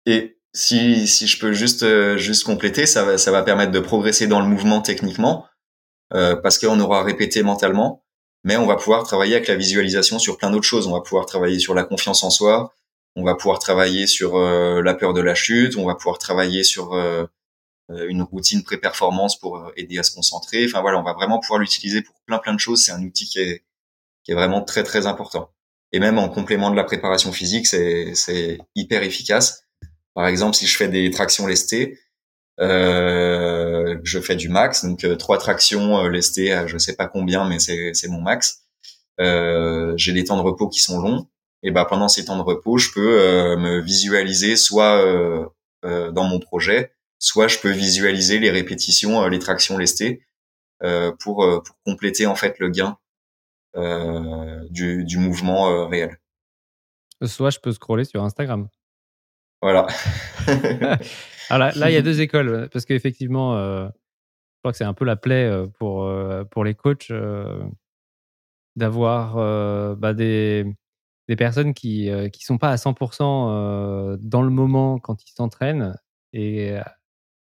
[0.05, 1.85] Et si si je peux juste
[2.17, 5.47] juste compléter, ça va ça va permettre de progresser dans le mouvement techniquement
[6.09, 8.05] parce qu'on aura répété mentalement
[8.45, 10.87] mais on va pouvoir travailler avec la visualisation sur plein d'autres choses.
[10.87, 12.73] On va pouvoir travailler sur la confiance en soi,
[13.15, 16.63] on va pouvoir travailler sur euh, la peur de la chute, on va pouvoir travailler
[16.63, 17.25] sur euh,
[17.89, 20.63] une routine pré-performance pour aider à se concentrer.
[20.65, 22.83] Enfin voilà, on va vraiment pouvoir l'utiliser pour plein plein de choses.
[22.85, 23.63] C'est un outil qui est
[24.23, 25.51] qui est vraiment très très important.
[25.95, 29.63] Et même en complément de la préparation physique, c'est hyper efficace.
[30.13, 31.97] Par exemple, si je fais des tractions lestées,
[32.59, 37.07] euh, je fais du max, donc euh, trois tractions euh, lestées, à je sais pas
[37.07, 38.65] combien, mais c'est c'est mon max.
[39.21, 41.29] Euh, j'ai des temps de repos qui sont longs.
[41.63, 45.01] Et ben pendant ces temps de repos, je peux euh, me visualiser soit
[45.81, 50.25] dans mon projet, soit je peux visualiser les répétitions, les tractions lestées
[51.19, 52.97] pour pour compléter en fait le gain
[53.75, 56.17] du, du mouvement réel.
[57.23, 58.67] Soit je peux scroller sur Instagram.
[59.61, 59.87] Voilà.
[61.49, 64.93] Alors là, il y a deux écoles, parce qu'effectivement, euh, je crois que c'est un
[64.93, 67.11] peu la plaie euh, pour, euh, pour les coachs
[68.75, 69.35] d'avoir
[69.95, 70.65] bah, des,
[71.27, 75.95] des personnes qui ne sont pas à 100% dans le moment quand ils s'entraînent
[76.33, 76.75] et,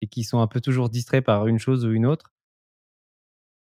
[0.01, 2.33] et qui sont un peu toujours distraits par une chose ou une autre.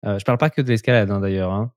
[0.03, 1.53] je parle pas que de l'escalade hein, d'ailleurs.
[1.53, 1.71] Hein.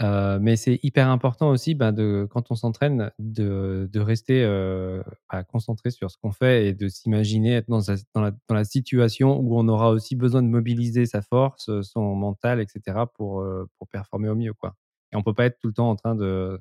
[0.00, 5.02] Euh, mais c'est hyper important aussi, ben de, quand on s'entraîne, de, de rester euh,
[5.32, 7.80] bah, concentré sur ce qu'on fait et de s'imaginer être dans,
[8.14, 12.14] dans, la, dans, la, situation où on aura aussi besoin de mobiliser sa force, son
[12.14, 13.06] mental, etc.
[13.14, 14.54] pour, euh, pour performer au mieux.
[14.54, 14.76] Quoi.
[15.12, 16.60] Et on peut pas être tout le temps en train de,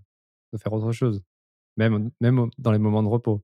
[0.52, 1.22] de faire autre chose,
[1.78, 3.44] même, même dans les moments de repos.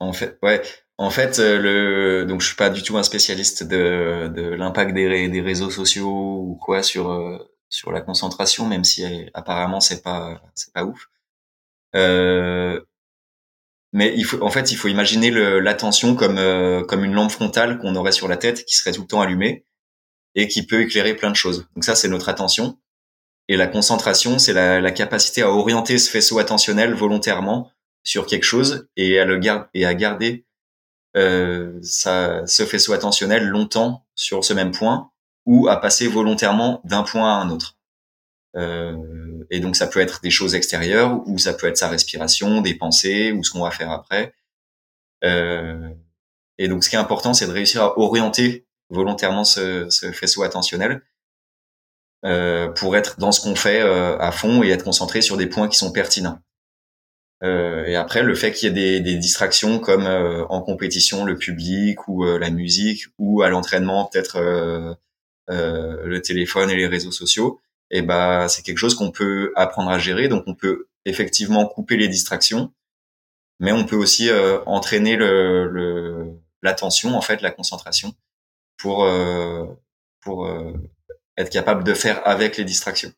[0.00, 0.62] En fait, ouais.
[0.96, 4.94] En fait, euh, le donc je suis pas du tout un spécialiste de, de l'impact
[4.94, 7.10] des, des réseaux sociaux ou quoi sur
[7.68, 9.04] sur la concentration, même si
[9.34, 11.08] apparemment c'est pas c'est pas ouf.
[11.94, 12.80] Euh,
[13.92, 17.78] mais il faut, en fait, il faut imaginer l'attention comme euh, comme une lampe frontale
[17.78, 19.66] qu'on aurait sur la tête, qui serait tout le temps allumée
[20.34, 21.66] et qui peut éclairer plein de choses.
[21.74, 22.78] Donc ça, c'est notre attention.
[23.48, 27.72] Et la concentration, c'est la, la, capacité à orienter ce faisceau attentionnel volontairement
[28.04, 30.44] sur quelque chose et à le garder et à garder
[31.16, 35.10] euh, ça, ce faisceau attentionnel longtemps sur ce même point
[35.48, 37.78] ou à passer volontairement d'un point à un autre.
[38.54, 38.94] Euh,
[39.50, 42.74] et donc ça peut être des choses extérieures ou ça peut être sa respiration, des
[42.74, 44.34] pensées ou ce qu'on va faire après.
[45.24, 45.88] Euh,
[46.58, 50.42] et donc ce qui est important, c'est de réussir à orienter volontairement ce, ce faisceau
[50.42, 51.00] attentionnel
[52.26, 55.46] euh, pour être dans ce qu'on fait euh, à fond et être concentré sur des
[55.46, 56.40] points qui sont pertinents.
[57.42, 61.24] Euh, et après, le fait qu'il y ait des, des distractions comme euh, en compétition,
[61.24, 64.98] le public ou la musique ou à l'entraînement, peut-être
[65.50, 69.90] euh, le téléphone et les réseaux sociaux, et bah c'est quelque chose qu'on peut apprendre
[69.90, 70.28] à gérer.
[70.28, 72.72] Donc on peut effectivement couper les distractions,
[73.58, 75.16] mais on peut aussi euh, entraîner
[76.62, 78.14] l'attention en fait, la concentration
[78.76, 79.66] pour euh,
[80.20, 80.50] pour
[81.38, 83.12] être capable de faire avec les distractions.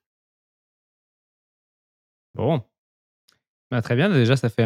[2.35, 2.63] Bon,
[3.73, 4.09] bah, très bien.
[4.09, 4.63] Déjà, ça fait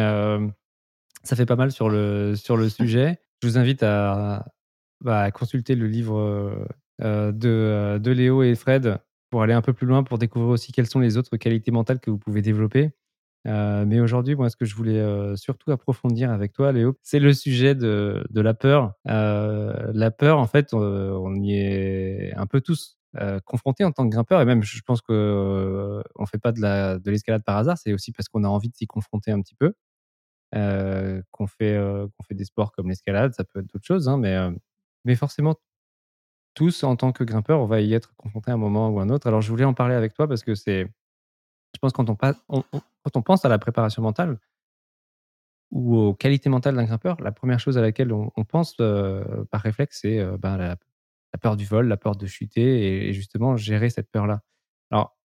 [1.23, 3.19] ça fait pas mal sur le sur le sujet.
[3.41, 4.45] Je vous invite à,
[5.01, 6.67] bah, consulter le livre
[6.99, 10.71] de, euh, de Léo et Fred pour aller un peu plus loin, pour découvrir aussi
[10.71, 12.91] quelles sont les autres qualités mentales que vous pouvez développer.
[13.47, 17.33] Euh, mais aujourd'hui, moi, ce que je voulais surtout approfondir avec toi, Léo, c'est le
[17.33, 18.93] sujet de, la peur.
[19.05, 22.97] la peur, en fait, on, y est un peu tous
[23.45, 24.41] confrontés en tant que grimpeur.
[24.41, 27.77] Et même, je pense que on fait pas de de l'escalade par hasard.
[27.77, 29.73] C'est aussi parce qu'on a envie de s'y confronter un petit peu.
[31.31, 34.17] qu'on fait qu'on des sports comme l'escalade, ça peut être d'autres choses, hein,
[35.05, 35.55] mais forcément
[36.55, 39.09] tous, en tant que grimpeur, on va y être confronté à un moment ou un
[39.09, 39.27] autre.
[39.27, 40.87] Alors, je voulais en parler avec toi parce que c'est,
[41.73, 44.39] je pense, quand on, quand on pense à la préparation mentale
[45.71, 49.61] ou aux qualités mentales d'un grimpeur, la première chose à laquelle on, pense euh, par
[49.61, 50.77] réflexe, c'est euh, ben, la,
[51.41, 54.41] peur du vol, la peur de chuter et, justement gérer cette peur-là.
[54.89, 55.17] Alors,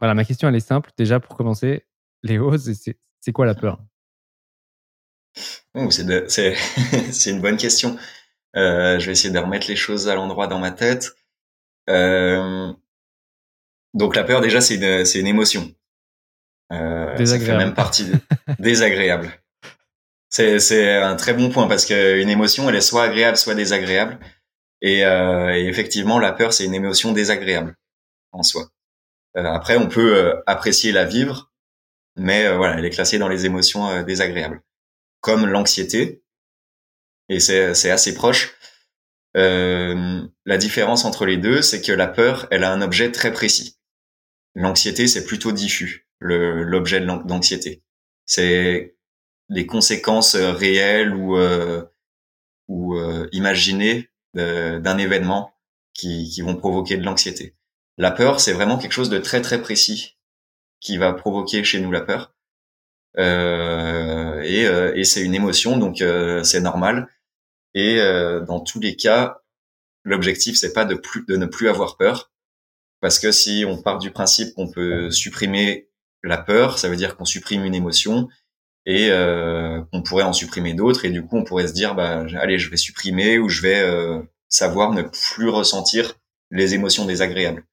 [0.00, 0.90] voilà, ma question, elle est simple.
[0.96, 1.86] Déjà, pour commencer,
[2.22, 2.56] Léo,
[3.20, 3.80] c'est quoi la peur?
[5.74, 7.96] Oh, C'est une bonne question.
[8.56, 11.14] Euh, je vais essayer de remettre les choses à l'endroit dans ma tête.
[11.88, 12.72] Euh,
[13.94, 15.72] donc la peur déjà c'est une c'est une émotion.
[16.72, 17.52] Euh, désagréable.
[17.52, 18.12] Ça fait même partie
[18.58, 19.30] désagréable.
[20.28, 24.18] C'est c'est un très bon point parce qu'une émotion elle est soit agréable soit désagréable
[24.82, 27.76] et, euh, et effectivement la peur c'est une émotion désagréable
[28.32, 28.68] en soi.
[29.36, 31.50] Euh, après on peut euh, apprécier la vivre
[32.16, 34.60] mais voilà elle est classée dans les émotions désagréables
[35.20, 36.22] comme l'anxiété
[37.28, 38.54] et c'est assez proche.
[39.36, 43.32] Euh, la différence entre les deux, c'est que la peur, elle a un objet très
[43.32, 43.78] précis.
[44.54, 47.82] L'anxiété, c'est plutôt diffus, l'objet d'anxiété.
[48.26, 48.96] C'est
[49.48, 51.84] les conséquences réelles ou, euh,
[52.68, 55.52] ou euh, imaginées d'un événement
[55.94, 57.56] qui, qui vont provoquer de l'anxiété.
[57.96, 60.18] La peur, c'est vraiment quelque chose de très très précis
[60.80, 62.34] qui va provoquer chez nous la peur.
[63.18, 67.08] Euh, et, euh, et c'est une émotion, donc euh, c'est normal
[67.74, 67.96] Et
[68.46, 69.42] dans tous les cas,
[70.04, 72.32] l'objectif c'est pas de plus de ne plus avoir peur,
[73.00, 75.88] parce que si on part du principe qu'on peut supprimer
[76.22, 78.28] la peur, ça veut dire qu'on supprime une émotion
[78.86, 82.24] et euh, qu'on pourrait en supprimer d'autres et du coup on pourrait se dire bah
[82.40, 86.14] allez je vais supprimer ou je vais euh, savoir ne plus ressentir
[86.50, 87.64] les émotions désagréables.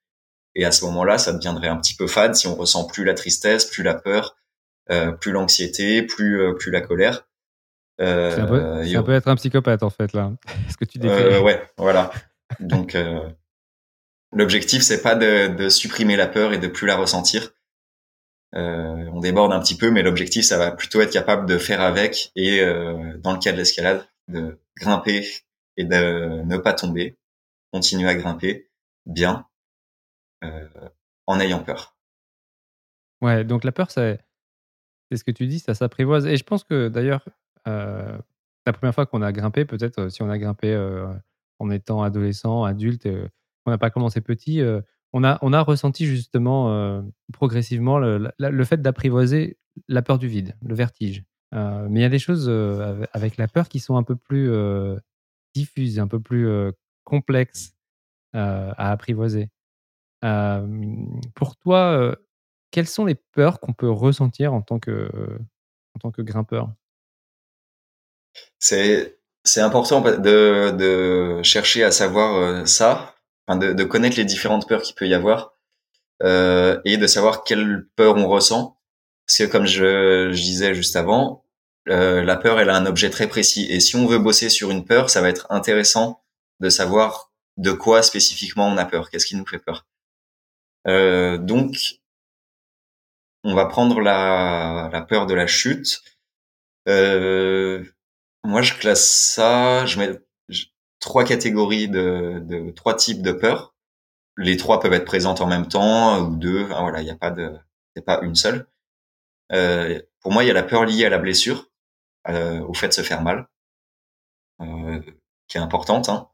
[0.55, 3.13] Et à ce moment-là, ça deviendrait un petit peu fade si on ressent plus la
[3.13, 4.35] tristesse, plus la peur,
[4.89, 7.27] euh, plus l'anxiété, plus euh, plus la colère.
[8.01, 10.33] Euh, ça, peut, peut, être un psychopathe en fait là.
[10.69, 11.07] Ce que tu dis.
[11.07, 12.11] Euh, ouais, voilà.
[12.59, 12.97] Donc
[14.33, 17.53] l'objectif c'est pas de, de, supprimer la peur et de plus la ressentir.
[18.53, 22.31] on déborde un petit peu, mais l'objectif ça va plutôt être capable de faire avec
[22.35, 22.61] et
[23.19, 25.25] dans le cas de l'escalade, de grimper
[25.77, 27.17] et de ne pas tomber,
[27.71, 28.69] continuer à grimper
[29.05, 29.47] bien
[30.43, 30.67] euh,
[31.27, 31.95] en ayant peur.
[33.21, 34.19] Ouais, donc la peur, c'est
[35.11, 36.25] ce que tu dis, ça s'apprivoise.
[36.27, 37.25] Et je pense que d'ailleurs,
[37.67, 38.17] euh,
[38.65, 40.75] la première fois qu'on a grimpé, peut-être euh, si on a grimpé
[41.59, 43.07] en étant adolescent, adulte,
[43.65, 44.61] on n'a pas commencé petit,
[45.13, 47.03] on, a, on a ressenti justement
[47.33, 49.57] progressivement le, le fait d'apprivoiser
[49.87, 51.23] la peur du vide, le vertige.
[51.53, 52.49] mais il y a des choses
[53.13, 54.51] avec la peur qui sont un peu plus
[55.53, 56.49] diffuses, un peu plus
[57.05, 57.73] complexes
[58.33, 59.49] à apprivoiser
[61.35, 62.15] pour toi,
[62.71, 65.09] quelles sont les peurs qu'on peut ressentir en tant que,
[65.95, 66.73] en tant que grimpeur?
[68.59, 73.15] C'est c'est important de, de chercher à savoir ça,
[73.47, 75.53] enfin de, de connaître les différentes peurs qu'il peut y avoir
[76.23, 78.79] euh, et de savoir quelle peur on ressent.
[79.27, 81.43] Parce que comme je, je disais juste avant,
[81.89, 84.71] euh, la peur elle a un objet très précis et si on veut bosser sur
[84.71, 86.23] une peur, ça va être intéressant
[86.59, 89.85] de savoir de quoi spécifiquement on a peur, qu'est-ce qui nous fait peur.
[90.87, 91.99] Euh, donc,
[93.43, 96.01] on va prendre la, la peur de la chute.
[96.87, 97.83] Euh,
[98.45, 100.19] moi, je classe ça, je mets
[100.99, 103.75] trois catégories de, de trois types de peur.
[104.37, 106.63] Les trois peuvent être présentes en même temps ou deux.
[106.65, 107.57] voilà, il n'y a pas de,
[108.05, 108.67] pas une seule.
[109.51, 111.69] Euh, pour moi, il y a la peur liée à la blessure,
[112.27, 113.47] euh, au fait de se faire mal,
[114.61, 114.99] euh,
[115.47, 116.09] qui est importante.
[116.09, 116.29] Hein.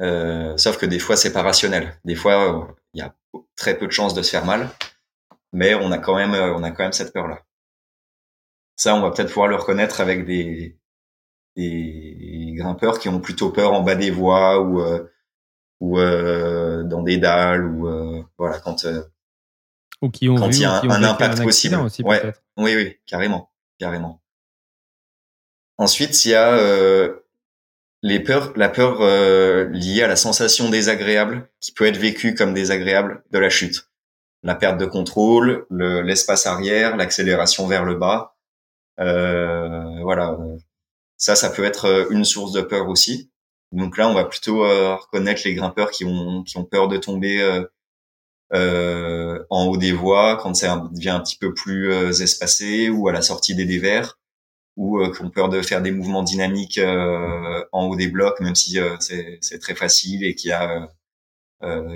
[0.00, 1.98] Euh, sauf que des fois, c'est pas rationnel.
[2.04, 3.14] Des fois, il y a
[3.56, 4.68] très peu de chances de se faire mal,
[5.52, 7.42] mais on a quand même, on a quand même cette peur-là.
[8.76, 10.76] Ça, on va peut-être pouvoir le reconnaître avec des,
[11.56, 15.04] des grimpeurs qui ont plutôt peur en bas des voies ou euh,
[15.80, 18.86] ou euh, dans des dalles ou euh, voilà quand
[20.02, 21.76] ou qui ont quand il y a un, impact possible.
[21.76, 22.32] Aussi, ouais.
[22.56, 24.20] Oui, oui, carrément, carrément.
[25.78, 26.56] Ensuite, il y a
[28.04, 32.52] les peurs, la peur euh, liée à la sensation désagréable qui peut être vécue comme
[32.52, 33.88] désagréable de la chute.
[34.42, 38.36] La perte de contrôle, l'espace arrière, l'accélération vers le bas.
[39.00, 40.36] Euh, voilà,
[41.16, 43.30] ça, ça peut être une source de peur aussi.
[43.72, 46.96] Donc là, on va plutôt euh, reconnaître les grimpeurs qui ont qui ont peur de
[46.96, 47.64] tomber
[48.52, 51.92] en haut des voies quand ça devient un petit peu plus
[52.22, 54.18] espacé ou à la sortie des dévers
[54.76, 58.40] ou euh, qui ont peur de faire des mouvements dynamiques euh, en haut des blocs,
[58.40, 60.88] même si euh, c'est très facile et qu'il y a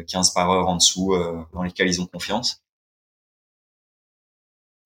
[0.06, 1.14] 15 par heure en dessous
[1.52, 2.62] dans lesquels ils ont confiance.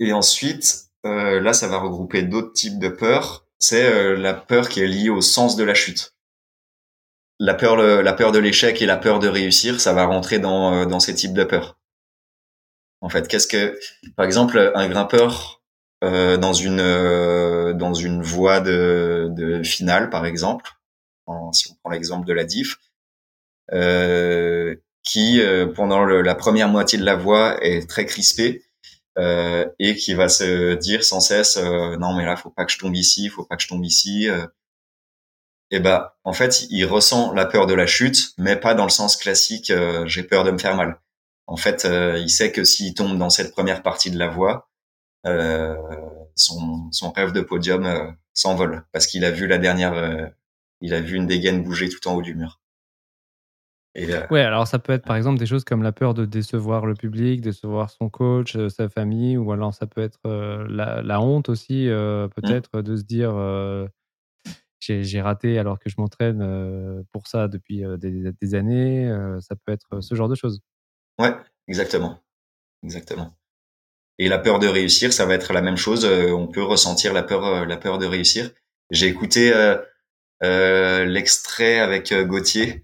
[0.00, 3.41] Et ensuite, là, ça va regrouper d'autres types de peurs.
[3.62, 6.14] C'est la peur qui est liée au sens de la chute.
[7.38, 10.84] La peur, la peur de l'échec et la peur de réussir, ça va rentrer dans,
[10.86, 11.78] dans ces types de peurs.
[13.00, 13.78] En fait, qu'est-ce que,
[14.16, 15.62] par exemple, un grimpeur
[16.02, 20.72] euh, dans une euh, dans une voie de, finale par exemple
[21.52, 22.76] si on prend l'exemple de la diff
[23.72, 25.40] euh, qui
[25.76, 28.64] pendant la première moitié de la voie est très crispé
[29.16, 32.94] et qui va se dire sans cesse non mais là faut pas que je tombe
[32.94, 34.26] ici faut pas que je tombe ici
[35.70, 38.90] et ben en fait il ressent la peur de la chute mais pas dans le
[38.90, 39.70] sens classique
[40.06, 40.98] j'ai peur de me faire mal
[41.46, 44.70] en fait il sait que s'il tombe dans cette première partie de la voie
[45.26, 45.76] euh,
[46.34, 50.26] son, son rêve de podium euh, s'envole parce qu'il a vu la dernière, euh,
[50.80, 52.60] il a vu une dégaine bouger tout en haut du mur.
[53.94, 56.86] Et, ouais, alors ça peut être par exemple des choses comme la peur de décevoir
[56.86, 61.50] le public, décevoir son coach, sa famille, ou alors ça peut être la, la, honte
[61.50, 62.30] aussi, mmh.
[62.34, 63.34] peut-être de se dire
[64.80, 69.14] j'ai raté alors que je m'entraîne pour ça depuis des, des années.
[69.40, 70.62] ça peut être ce genre de choses.
[71.18, 71.36] Ouais,
[71.68, 72.18] exactement,
[72.82, 73.36] exactement.
[74.18, 76.04] Et la peur de réussir, ça va être la même chose.
[76.04, 78.50] Euh, on peut ressentir la peur, euh, la peur de réussir.
[78.90, 79.52] J'ai écouté
[80.42, 82.82] euh, l'extrait avec Gauthier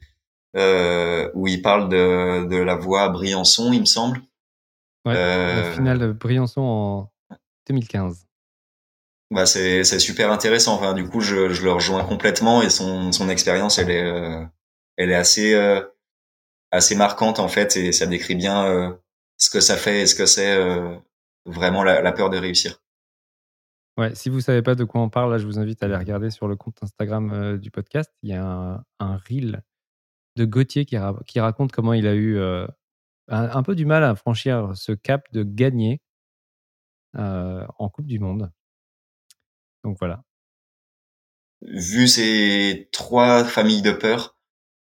[1.35, 4.21] où il parle de, de la voix à Briançon, il me semble.
[5.05, 7.13] Ouais, la finale de Briançon en
[7.69, 8.29] 2015.
[9.31, 10.75] Bah c'est super intéressant.
[10.75, 14.43] Enfin, du coup, je, je le rejoins complètement et son son expérience, elle est euh,
[14.97, 15.83] elle est assez euh,
[16.71, 18.91] assez marquante en fait et ça décrit bien euh,
[19.37, 20.59] ce que ça fait et ce que c'est
[21.45, 22.83] vraiment la, la, peur de réussir.
[23.99, 25.97] Ouais, si vous savez pas de quoi on parle, là, je vous invite à aller
[25.97, 28.13] regarder sur le compte Instagram du podcast.
[28.23, 29.63] Il y a un, un reel
[30.39, 32.68] de Gauthier qui, raconte comment il a eu un,
[33.28, 36.01] un, peu du mal à franchir ce cap de gagner
[37.14, 38.51] en Coupe du Monde.
[39.84, 40.22] Donc voilà.
[41.62, 44.39] Vu ces trois familles de peur,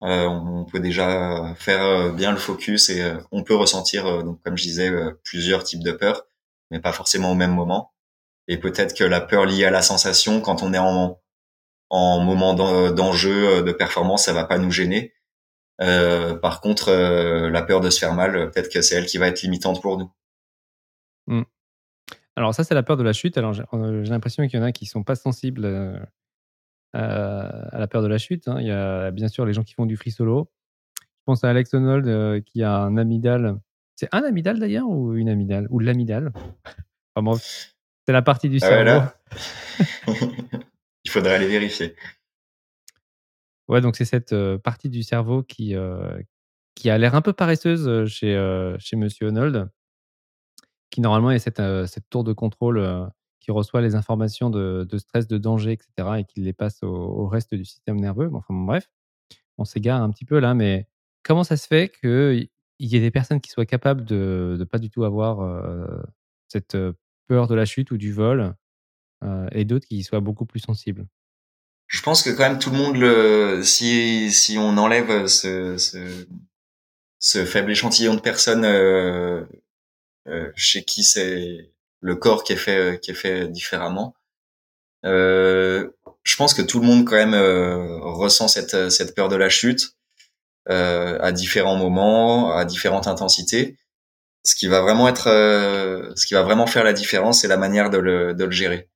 [0.04, 4.42] euh, on peut déjà faire euh, bien le focus et euh, on peut ressentir, donc
[4.44, 4.92] comme je disais,
[5.24, 6.26] plusieurs types de peur,
[6.72, 7.94] mais pas forcément au même moment.
[8.48, 11.20] Et peut-être que la peur liée à la sensation, quand on est en,
[11.90, 15.14] en moment d'enjeu, de performance, ça va pas nous gêner.
[15.80, 19.42] Par contre, la peur de se faire mal, peut-être que c'est elle qui va être
[19.42, 20.12] limitante pour nous.
[21.28, 21.44] Mmh.
[22.36, 23.38] Alors ça, c'est la peur de la chute.
[23.38, 25.66] Alors j'ai l'impression qu'il y en a qui sont pas sensibles
[26.94, 28.48] à la peur de la chute.
[28.48, 28.58] Hein.
[28.60, 30.50] Il y a bien sûr les gens qui font du free solo.
[31.30, 33.60] Je pense à Alex Honnold euh, qui a un amygdale.
[33.96, 35.68] C'est un amygdale d'ailleurs ou une amygdale?
[35.70, 36.32] Ou l'amygdale?
[37.16, 37.38] Enfin,
[38.06, 39.08] C'est la partie du ah cerveau.
[41.06, 41.96] Il faudrait aller vérifier.
[43.70, 45.76] Ouais, donc c'est cette partie du cerveau qui,
[46.76, 48.36] qui a l'air un peu paresseuse chez,
[48.80, 49.70] chez Monsieur Honnold,
[50.90, 53.10] qui normalement est cette, cette tour de contrôle
[53.40, 57.54] qui reçoit les informations de, stress, de danger, etc., et qui les passe au, reste
[57.56, 58.30] du système nerveux.
[58.34, 58.90] Enfin, bref,
[59.58, 60.88] on s'égare un petit peu là, mais
[61.24, 62.50] comment ça se fait qu'il
[62.80, 65.40] y ait des personnes qui soient capables de ne pas du tout avoir
[66.50, 66.78] cette
[67.28, 68.56] peur de la chute ou du vol,
[69.54, 71.08] et d'autres qui soient beaucoup plus sensibles?
[71.90, 76.26] Je pense que quand même tout le monde, le, si, si on enlève ce, ce,
[77.20, 78.64] ce faible échantillon de personnes
[80.56, 81.72] chez qui c'est
[82.02, 84.16] le corps qui est fait euh, qui est fait différemment.
[85.06, 85.90] Euh,
[86.24, 89.50] je pense que tout le monde quand même euh, ressent cette cette peur de la
[89.50, 89.96] chute
[90.70, 93.78] euh, à différents moments, à différentes intensités.
[94.46, 95.26] Ce qui va vraiment être,
[96.16, 98.90] ce qui va vraiment faire la différence, c'est la manière de le, de le gérer.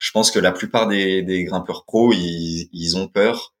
[0.00, 3.54] Je pense que la plupart des, des grimpeurs pros, ils, ils ont peur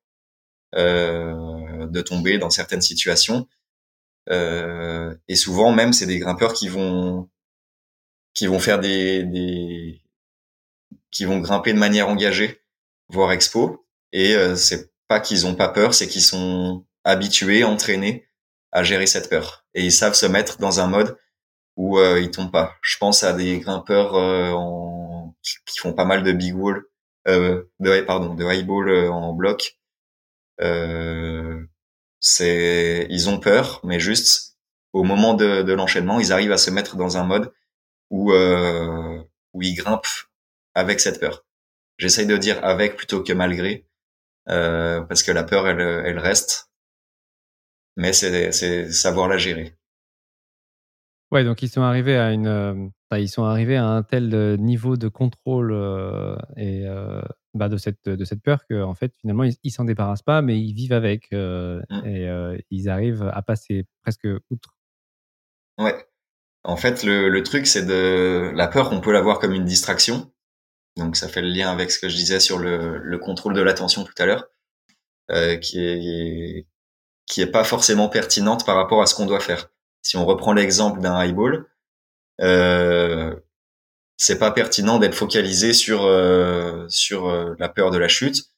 [0.74, 3.46] euh, de tomber dans certaines situations.
[4.30, 7.28] Euh, et souvent même, c'est des grimpeurs qui vont
[8.34, 10.02] qui vont faire des, des
[11.10, 12.62] qui vont grimper de manière engagée,
[13.08, 13.86] voire expo.
[14.12, 18.28] Et euh, c'est pas qu'ils ont pas peur, c'est qu'ils sont habitués, entraînés
[18.72, 19.66] à gérer cette peur.
[19.74, 21.18] Et ils savent se mettre dans un mode
[21.76, 22.76] où euh, ils tombent pas.
[22.82, 24.99] Je pense à des grimpeurs euh, en,
[25.42, 26.84] qui font pas mal de big wall,
[27.28, 29.78] euh, de pardon, de high ball euh, en bloc.
[32.20, 34.56] c'est, ils ont peur, mais juste
[34.92, 37.52] au moment de, de l'enchaînement, ils arrivent à se mettre dans un mode
[38.10, 39.22] où, euh,
[39.52, 40.06] où il grimpe
[40.74, 41.44] avec cette peur.
[41.98, 43.86] J'essaye de dire avec plutôt que malgré,
[44.48, 46.70] euh, parce que la peur, elle, elle reste,
[47.96, 49.76] mais c'est savoir la gérer.
[51.30, 52.74] Ouais, donc ils sont arrivés à une, euh,
[53.12, 57.22] ils sont arrivés à un tel euh, niveau de contrôle euh, et euh,
[57.54, 60.60] bah de cette de cette peur que en fait finalement ils, s'en débarrassent pas, mais
[60.60, 61.82] ils vivent avec mmh.
[62.04, 64.74] et ils arrivent à passer presque outre.
[65.78, 65.96] Ouais,
[66.64, 70.30] en fait, le, le truc, c'est de la peur, on peut l'avoir comme une distraction.
[70.96, 73.62] Donc, ça fait le lien avec ce que je disais sur le, le contrôle de
[73.62, 74.46] l'attention tout à l'heure,
[75.30, 76.66] euh, qui est
[77.26, 79.70] qui est pas forcément pertinente par rapport à ce qu'on doit faire.
[80.02, 81.66] Si on reprend l'exemple d'un highball,
[82.40, 83.34] euh,
[84.20, 88.50] c'est pas pertinent d'être focalisé sur euh, sur euh, la peur de la chute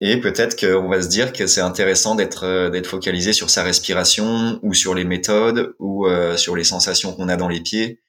[0.00, 3.62] et peut-être qu'on va se dire que c'est intéressant d'être euh, d'être focalisé sur sa
[3.62, 6.06] respiration ou sur les méthodes ou
[6.36, 8.02] sur les sensations qu'on a dans les pieds.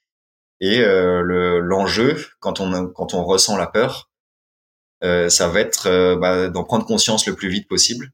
[0.61, 4.09] Et le l'enjeu quand on quand on ressent la peur,
[5.01, 8.11] ça va être bah, d'en prendre conscience le plus vite possible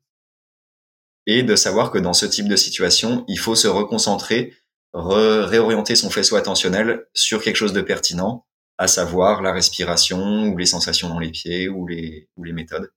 [1.28, 4.53] et de savoir que dans ce type de situation, il faut se reconcentrer,
[4.93, 8.47] réorienter son faisceau attentionnel sur quelque chose de pertinent,
[8.78, 12.91] à savoir la respiration ou les sensations dans les pieds ou les ou les méthodes.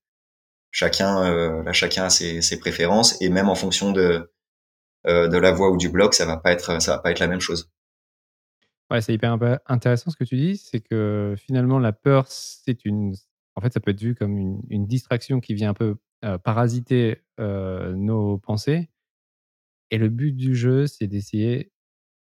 [0.70, 4.30] Chacun euh, là chacun a ses, ses, préférences et même en fonction de
[5.06, 7.18] euh, de la voix ou du bloc ça va pas être ça va pas être
[7.18, 7.70] la même chose.
[8.90, 13.14] Ouais c'est hyper intéressant ce que tu dis c'est que finalement la peur c'est une
[13.60, 17.22] en fait ça peut être vu comme une, distraction qui vient un peu euh, parasiter
[17.38, 18.88] euh, nos pensées
[19.90, 21.70] et le but du jeu c'est d'essayer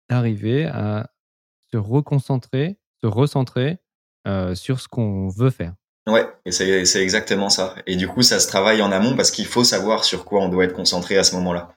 [0.08, 1.10] d'arriver à
[1.70, 3.78] se reconcentrer se recentrer
[4.26, 5.74] euh, sur ce qu'on veut faire
[6.08, 7.74] Ouais, et c'est, exactement ça.
[7.86, 10.48] Et du coup, ça se travaille en amont parce qu'il faut savoir sur quoi on
[10.48, 11.76] doit être concentré à ce moment-là.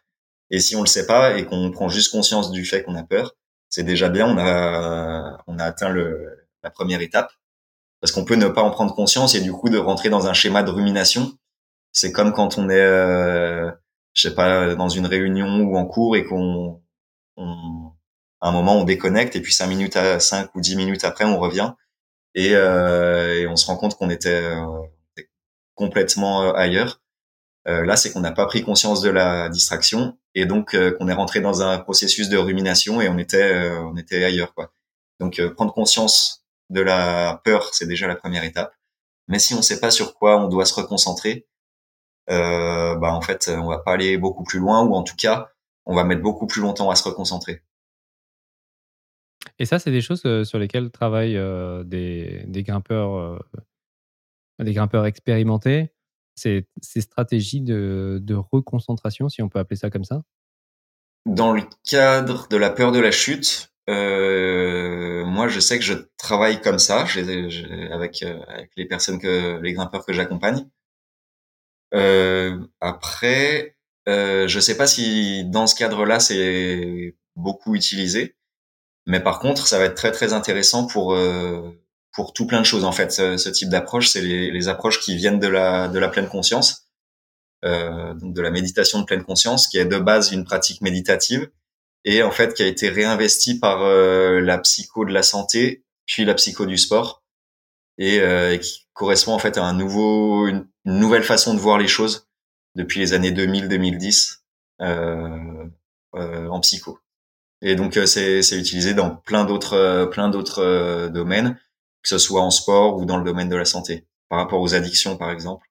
[0.50, 3.04] Et si on le sait pas et qu'on prend juste conscience du fait qu'on a
[3.04, 3.36] peur,
[3.68, 5.94] c'est déjà bien, on a, atteint
[6.64, 7.34] la première étape.
[8.02, 10.34] Parce qu'on peut ne pas en prendre conscience et du coup de rentrer dans un
[10.34, 11.32] schéma de rumination.
[11.94, 13.72] C'est comme quand on est, euh,
[14.14, 16.82] je sais pas, dans une réunion ou en cours et qu'on,
[17.38, 17.92] on,
[18.42, 21.26] à un moment on déconnecte et puis cinq minutes à cinq ou dix minutes après
[21.26, 21.74] on revient
[22.36, 24.66] et, euh, et on se rend compte qu'on était euh,
[25.76, 27.02] complètement euh, ailleurs.
[27.68, 31.14] Euh, là, c'est qu'on n'a pas pris conscience de la distraction et donc qu'on est
[31.14, 34.74] rentré dans un processus de rumination et on était on était ailleurs quoi.
[35.20, 36.41] Donc prendre conscience
[36.72, 38.74] de la peur, c'est déjà la première étape.
[39.28, 41.48] Mais si on ne sait pas sur quoi on doit se reconcentrer,
[42.30, 45.52] euh, bah en fait, on va pas aller beaucoup plus loin, ou en tout cas,
[45.86, 47.62] on va mettre beaucoup plus longtemps à se reconcentrer.
[49.60, 53.40] Et ça, c'est des choses euh, sur lesquelles travaillent euh, des, grimpeurs, euh,
[54.60, 55.92] des grimpeurs expérimentés.
[56.36, 60.24] C'est ces stratégies de, de reconcentration, si on peut appeler ça comme ça?
[61.26, 65.94] Dans le cadre de la peur de la chute, euh, moi, je sais que je
[66.18, 70.66] travaille comme ça, avec, euh, avec les personnes que les grimpeurs que j'accompagne.
[71.94, 73.76] Euh, après,
[74.08, 78.36] euh, je sais pas si dans ce cadre-là c'est beaucoup utilisé,
[79.08, 81.72] mais par contre, ça va être très très intéressant pour euh,
[82.14, 83.12] pour tout plein de choses en fait.
[83.12, 86.88] Ce, type d'approche, c'est les, les, approches qui viennent de la de la pleine conscience,
[87.64, 91.50] donc de la méditation de pleine conscience, qui est de base une pratique méditative
[92.06, 96.26] et en fait qui a été réinvesti par euh, la psycho de la santé puis
[96.26, 97.24] la psycho du sport.
[97.98, 101.88] Et, euh, qui correspond en fait à un nouveau une, nouvelle façon de voir les
[101.88, 102.28] choses
[102.76, 104.40] depuis les années 2000-2010
[104.82, 105.68] euh,
[106.14, 107.00] en psycho.
[107.62, 111.60] Et donc c'est utilisé dans plein d'autres plein d'autres domaines
[112.02, 114.74] que ce soit en sport ou dans le domaine de la santé par rapport aux
[114.74, 115.68] addictions par exemple.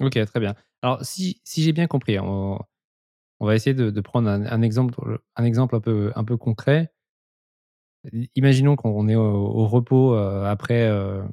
[0.00, 0.54] Ok, très bien.
[0.82, 2.18] Alors, si, si j'ai bien compris,
[3.42, 6.92] on va essayer de, prendre un, exemple, un exemple un peu, un peu concret.
[8.36, 11.24] Imaginons qu'on est au, repos euh, après, euh,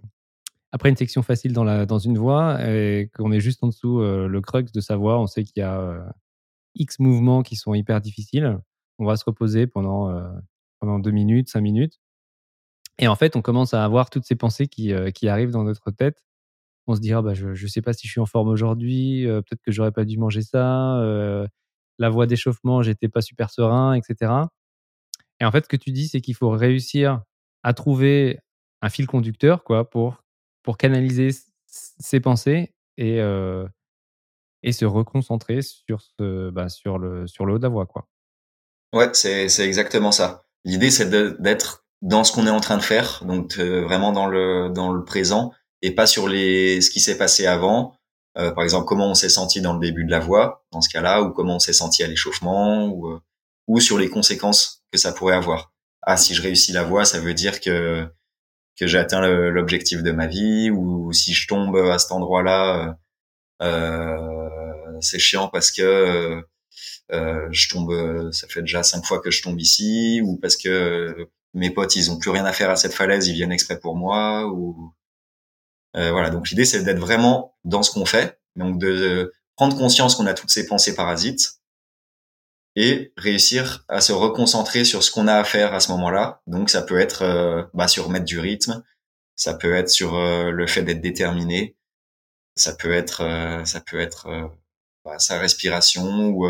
[0.72, 4.02] après une section facile dans, la, dans une voie et qu'on est juste en dessous
[4.02, 5.20] euh, le crux de sa voie.
[5.20, 6.12] On sait qu'il y a
[6.74, 8.58] X mouvements qui sont hyper difficiles.
[8.98, 10.12] On va se reposer pendant,
[10.80, 12.00] pendant deux minutes, cinq minutes.
[12.98, 15.92] Et en fait, on commence à avoir toutes ces pensées qui, qui arrivent dans notre
[15.92, 16.24] tête
[16.88, 19.62] on se dira bah, je ne sais pas si je suis en forme aujourd'hui, peut-être
[19.62, 21.00] que j'aurais pas dû manger ça,
[22.00, 24.32] la voie d'échauffement, j'étais pas super serein, etc.
[25.40, 27.22] Et en fait, ce que tu dis, c'est qu'il faut réussir
[27.64, 28.40] à trouver
[28.82, 30.24] un fil conducteur, quoi, pour,
[30.64, 31.30] pour canaliser
[31.68, 33.68] ses pensées et, euh,
[34.64, 38.08] et se reconcentrer sur, ce, bah, sur, le, sur haut de la voie, quoi.
[38.94, 40.46] Ouais, c'est, c'est exactement ça.
[40.66, 44.28] L'idée, c'est d'être dans ce qu'on est en train de faire, donc euh, vraiment dans
[44.28, 47.99] le, dans le présent, et pas sur les, ce qui s'est passé avant,
[48.38, 50.90] euh, par exemple, comment on s'est senti dans le début de la voie, dans ce
[50.90, 53.20] cas-là, ou comment on s'est senti à l'échauffement, ou, euh,
[53.68, 55.74] ou sur les conséquences que ça pourrait avoir.
[56.04, 58.08] Ah, si je réussis la voie, ça veut dire que
[58.78, 62.98] que j'ai atteint l'objectif de ma vie, ou si je tombe à cet endroit-là,
[63.62, 66.42] euh, c'est chiant parce que
[67.12, 71.28] euh, je tombe, ça fait déjà cinq fois que je tombe ici, ou parce que
[71.54, 73.96] mes potes ils ont plus rien à faire à cette falaise, ils viennent exprès pour
[73.96, 74.99] moi, ou euh,
[75.94, 80.26] voilà, donc l'idée c'est d'être vraiment dans ce qu'on fait, donc de prendre conscience qu'on
[80.26, 81.60] a toutes ces pensées parasites
[82.76, 86.42] et réussir à se reconcentrer sur ce qu'on a à faire à ce moment-là.
[86.48, 88.84] Donc ça peut être euh, bah, sur mettre du rythme,
[89.36, 91.76] ça peut être sur euh, le fait d'être déterminé,
[92.56, 94.52] ça peut être ça peut être
[95.04, 96.48] bah, sa respiration ou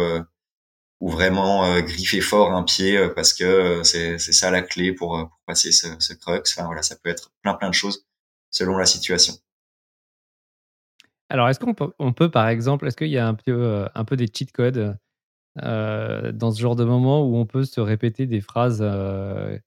[0.99, 5.39] ou vraiment griffer fort un pied parce que c'est c'est ça la clé pour, pour
[5.45, 6.41] passer ce, ce crux.
[6.47, 8.05] Enfin voilà, ça peut être plein plein de choses
[8.51, 9.35] selon la situation.
[11.29, 13.87] Alors, est-ce qu'on peut, on peut, par exemple, est-ce qu'il y a un peu, euh,
[13.93, 14.97] un peu des cheat codes
[15.61, 19.57] euh, dans ce genre de moment où on peut se répéter des phrases euh,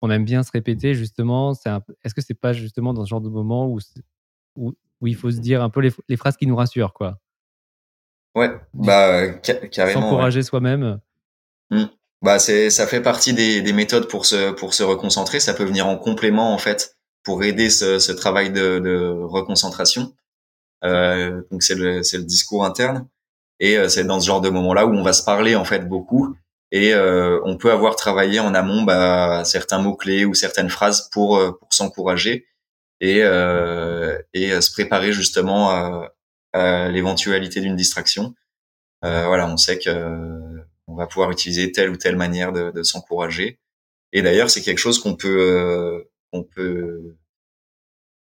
[0.00, 3.28] qu'on aime bien se répéter, justement Est-ce que c'est pas justement dans ce genre de
[3.28, 3.78] moment où,
[4.56, 7.20] où, où, il faut se dire un peu les, phrases qui nous rassurent, quoi?
[8.34, 9.28] Ouais, bah,
[9.70, 10.02] carrément.
[10.02, 11.00] S'encourager soi-même.
[11.70, 11.84] Mmh.
[12.20, 15.38] Bah, c'est, ça fait partie des, des méthodes pour se, pour se reconcentrer.
[15.38, 16.95] Ça peut venir en complément, en fait,
[17.26, 20.14] pour aider ce, ce travail de, de reconcentration.
[20.84, 23.08] Euh, donc c'est le, le discours interne
[23.58, 25.88] et euh, c'est dans ce genre de moment-là où on va se parler en fait
[25.88, 26.36] beaucoup
[26.70, 31.08] et euh, on peut avoir travaillé en amont bah, certains mots clés ou certaines phrases
[31.10, 32.46] pour euh, pour s'encourager
[33.00, 36.12] et euh, et se préparer justement à,
[36.52, 38.34] à l'éventualité d'une distraction.
[39.02, 39.90] voilà, on sait que
[40.86, 43.58] on va pouvoir utiliser telle ou telle manière de, de s'encourager.
[44.12, 46.06] Et d'ailleurs, c'est quelque chose qu'on peut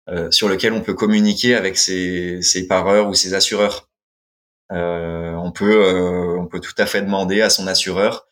[0.08, 3.90] euh, sur lequel on peut communiquer avec ses, ses pareurs ou ses assureurs.
[4.72, 8.26] Euh, on peut euh, on peut tout à fait demander à son assureur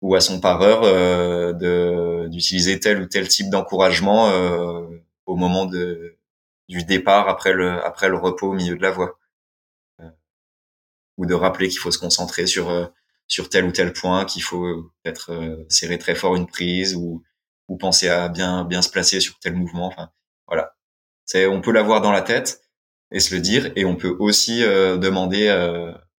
[0.00, 0.82] ou à son pareur
[1.54, 4.30] de d'utiliser tel ou tel type d'encouragement
[5.26, 6.18] au moment de
[6.68, 9.18] du départ après le après le repos au milieu de la voie
[11.16, 12.92] ou de rappeler qu'il faut se concentrer sur
[13.26, 17.22] sur tel ou tel point qu'il faut peut-être serrer très fort une prise ou
[17.68, 20.10] ou penser à bien bien se placer sur tel mouvement enfin
[20.46, 20.74] voilà
[21.24, 22.62] c'est on peut l'avoir dans la tête
[23.10, 25.50] et se le dire et on peut aussi demander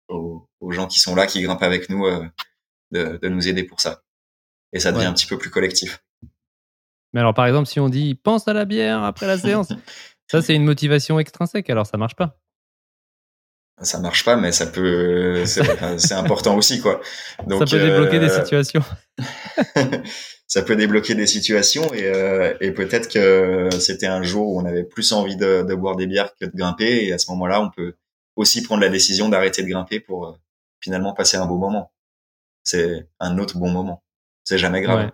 [0.08, 2.06] aux, aux, gens qui sont là qui grimpent avec nous
[2.90, 4.02] de, de nous aider pour ça
[4.72, 6.02] et ça devient un petit peu plus collectif
[7.14, 9.68] mais alors, par exemple, si on dit pense à la bière après la séance,
[10.30, 12.36] ça, c'est une motivation extrinsèque, alors ça marche pas.
[13.80, 17.00] Ça marche pas, mais ça peut, c'est important aussi, quoi.
[17.46, 18.84] Donc, ça peut débloquer des euh, situations.
[20.54, 24.64] ça peut débloquer des situations et, euh, et peut-être que c'était un jour où on
[24.64, 27.60] avait plus envie de, de, boire des bières que de grimper et à ce moment-là,
[27.60, 27.96] on peut
[28.36, 30.32] aussi prendre la décision d'arrêter de grimper pour euh,
[30.80, 31.92] finalement passer un bon moment.
[32.62, 34.04] C'est un autre bon moment.
[34.44, 35.10] C'est jamais grave.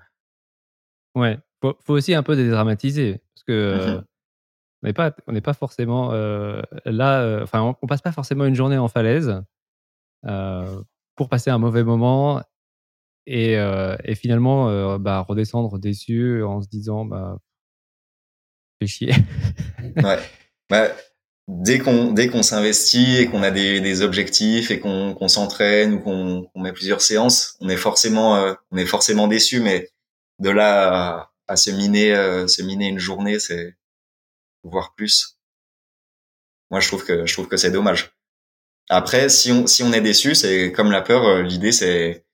[1.14, 1.22] Ouais.
[1.22, 4.04] ouais faut, faut aussi un peu dédramatiser parce que mmh
[4.82, 8.46] on n'est pas on n'est pas forcément euh, là euh, enfin on, passe pas forcément
[8.46, 9.42] une journée en falaise
[10.26, 10.82] euh,
[11.16, 12.42] pour passer un mauvais moment
[13.32, 13.54] et,
[14.04, 17.38] et finalement bah, redescendre déçu en se disant bah
[18.80, 19.12] fait chier
[20.02, 20.18] ouais
[20.68, 20.88] bah,
[21.48, 25.94] dès qu'on dès qu'on s'investit et qu'on a des, des objectifs et qu'on qu'on s'entraîne
[25.94, 29.88] ou qu'on met plusieurs séances on est forcément on est forcément déçu mais
[30.38, 33.76] de là à se miner, euh, se miner une journée, c'est
[34.62, 35.36] voire plus.
[36.70, 38.12] Moi, je trouve que je trouve que c'est dommage.
[38.88, 41.24] Après, si on si on est déçu, c'est comme la peur.
[41.24, 42.24] Euh, l'idée, c'est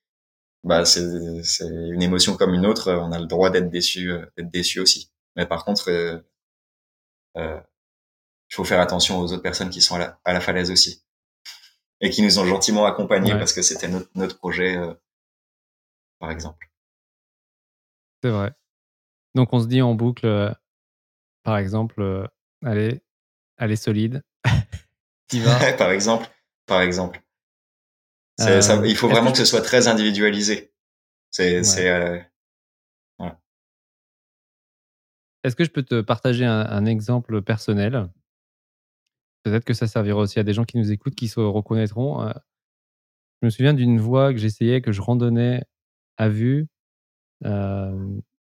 [0.67, 2.93] bah c'est c'est une émotion comme une autre.
[2.93, 5.11] On a le droit d'être déçu, euh, d'être déçu aussi.
[5.37, 6.21] Mais par contre, euh,
[7.37, 11.03] il faut faire attention aux autres personnes qui sont à la, à la falaise aussi
[12.01, 14.77] et qui nous ont gentiment accompagnés parce que c'était notre, notre projet,
[16.19, 16.71] par exemple.
[18.23, 18.53] C'est vrai.
[19.37, 20.51] Donc on se dit en boucle, euh,
[21.43, 22.27] par exemple, euh,
[22.64, 23.03] allez,
[23.59, 24.23] allez solide.
[25.79, 26.27] par exemple,
[26.67, 27.21] par exemple.
[28.41, 30.72] Euh, il faut vraiment que, ce soit très individualisé.
[31.30, 31.62] C'est,
[35.45, 38.11] Est-ce que je peux te partager un, exemple personnel?
[39.43, 42.28] Peut-être que ça servira aussi à des gens qui nous écoutent, qui se reconnaîtront.
[43.41, 45.62] Je me souviens d'une voix que j'essayais, que je randonnais
[46.16, 46.66] à vue.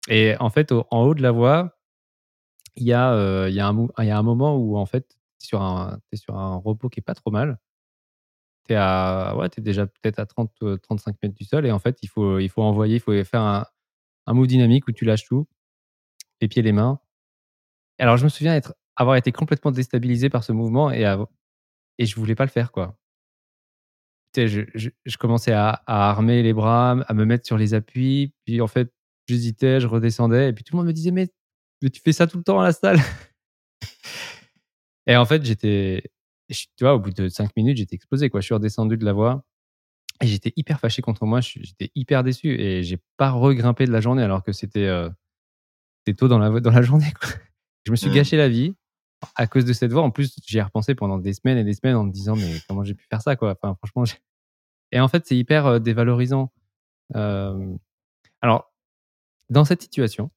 [0.09, 1.78] Et en fait, en haut de la voie,
[2.78, 4.86] il y, a, euh, il, y a un, il y a un moment où en
[4.86, 5.17] fait,
[5.53, 7.57] un, es sur un repos qui est pas trop mal.
[8.68, 10.51] Tu es, à, ouais, es déjà peut-être à 30,
[10.82, 13.11] 35 euh, mètres du sol et en fait, il faut, il faut envoyer, il faut
[13.24, 13.65] faire un,
[14.26, 15.47] un move dynamique où tu lâches tout,
[16.41, 16.99] les pieds, les mains.
[17.99, 21.03] Alors, je me souviens être, avoir été complètement déstabilisé par ce mouvement et,
[21.97, 22.97] et je voulais pas le faire, quoi.
[24.36, 28.34] Je, commençais à, à, armer les bras, à me mettre sur les appuis.
[28.45, 28.91] Puis en fait,
[29.28, 31.28] J'hésitais, je redescendais, et puis tout le monde me disait mais,
[31.82, 32.97] tu fais ça tout le temps à la salle?
[35.07, 36.03] et en fait, j'étais,
[36.47, 38.29] tu vois, au bout de cinq minutes, j'étais explosé.
[38.29, 38.41] Quoi.
[38.41, 39.43] Je suis redescendu de la voie
[40.21, 41.41] et j'étais hyper fâché contre moi.
[41.41, 45.09] J'étais hyper déçu et j'ai pas regrimpé de la journée alors que c'était euh,
[46.17, 47.11] tôt dans la, dans la journée.
[47.19, 47.29] Quoi.
[47.85, 48.13] Je me suis mmh.
[48.13, 48.75] gâché la vie
[49.35, 50.03] à cause de cette voie.
[50.03, 52.59] En plus, j'y ai repensé pendant des semaines et des semaines en me disant mais
[52.67, 53.55] comment j'ai pu faire ça quoi?
[53.61, 54.03] Enfin, franchement.
[54.93, 56.51] Et en fait, c'est hyper euh, dévalorisant.
[57.15, 57.75] Euh,
[58.41, 58.71] alors,
[59.49, 60.31] dans cette situation,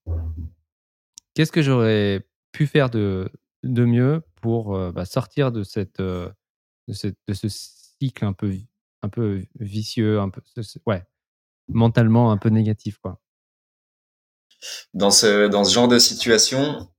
[1.34, 3.30] qu'est-ce que j'aurais pu faire de,
[3.62, 6.32] de mieux pour bah, sortir de, cette, de,
[6.93, 8.53] cette, de ce cycle un peu,
[9.03, 10.41] un peu vicieux, un peu,
[10.86, 11.05] ouais,
[11.68, 13.20] mentalement un peu négatif quoi.
[14.93, 16.91] Dans ce, dans ce genre de situation,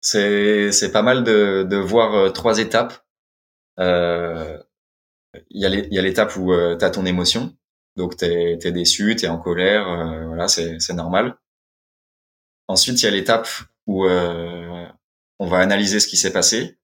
[0.00, 3.04] c'est, pas mal de, de voir trois étapes.
[5.50, 7.56] Il y a l'étape où tu as ton émotion,
[7.96, 9.84] donc tu es, déçu, tu es en colère,
[10.26, 11.38] voilà, c'est, c'est normal.
[12.68, 13.48] Ensuite, il y a l'étape
[13.86, 16.79] où on va analyser ce qui s'est passé.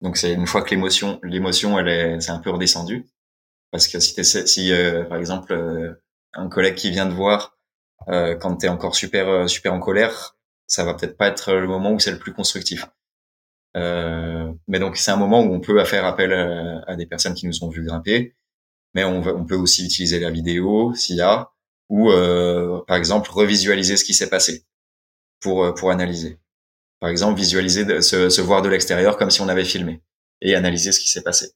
[0.00, 3.06] Donc c'est une fois que l'émotion, l'émotion, elle est, c'est un peu redescendu.
[3.70, 5.94] Parce que si, si euh, par exemple euh,
[6.34, 7.56] un collègue qui vient te voir
[8.06, 10.36] quand t'es encore super super en colère,
[10.66, 12.86] ça va peut-être pas être le moment où c'est le plus constructif.
[13.74, 17.62] mais donc c'est un moment où on peut faire appel à, des personnes qui nous
[17.62, 18.34] ont vu grimper,
[18.94, 21.52] mais on, on peut aussi utiliser la vidéo s'il y a,
[21.90, 22.10] ou
[22.86, 24.64] par exemple revisualiser ce qui s'est passé
[25.40, 26.38] pour, euh, pour analyser.
[27.00, 30.02] Par exemple, visualiser, se, voir de l'extérieur comme si on avait filmé
[30.42, 31.52] et analyser ce qui s'est passé.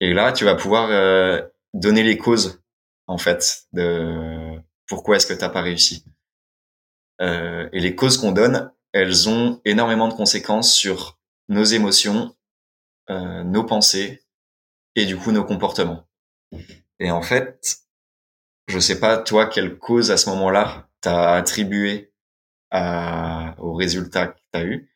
[0.00, 1.40] Et là, tu vas pouvoir euh,
[1.72, 2.62] donner les causes,
[3.06, 6.04] en fait, de pourquoi est-ce que t'as pas réussi.
[7.20, 11.18] Euh, et les causes qu'on donne, elles ont énormément de conséquences sur
[11.48, 12.34] nos émotions,
[13.10, 14.22] euh, nos pensées
[14.94, 16.06] et du coup nos comportements.
[16.98, 17.78] Et en fait,
[18.68, 22.13] je sais pas toi quelle cause à ce moment-là t'as attribué
[22.74, 24.90] à, au résultat que t'as eu.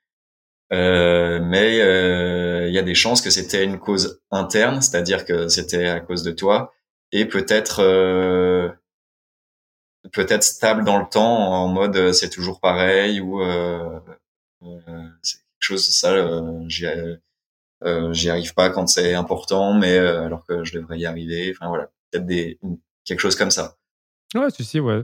[0.73, 5.49] Euh, mais euh, il y a des chances que c'était une cause interne, c'est-à-dire que
[5.49, 6.75] c'était à cause de toi,
[7.13, 8.69] et peut-être euh,
[10.13, 13.41] peut-être stable dans le temps, en mode c'est toujours pareil ou
[15.23, 16.15] c'est quelque chose ça
[16.67, 16.87] j'y
[18.13, 21.55] j'y arrive pas quand c'est important, mais alors que je devrais y arriver.
[21.55, 22.59] Enfin voilà, peut-être des
[23.05, 23.77] quelque chose comme ça.
[24.35, 25.03] Ouais, tu sais, ouais.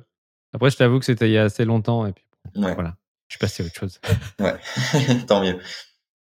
[0.52, 2.23] Après, je t'avoue que c'était il y a assez longtemps et puis
[2.54, 2.96] voilà.
[3.28, 4.00] Je suis passé à autre chose.
[4.40, 4.54] ouais,
[5.26, 5.58] tant mieux.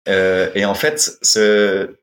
[0.08, 1.96] Euh, et en fait, ce,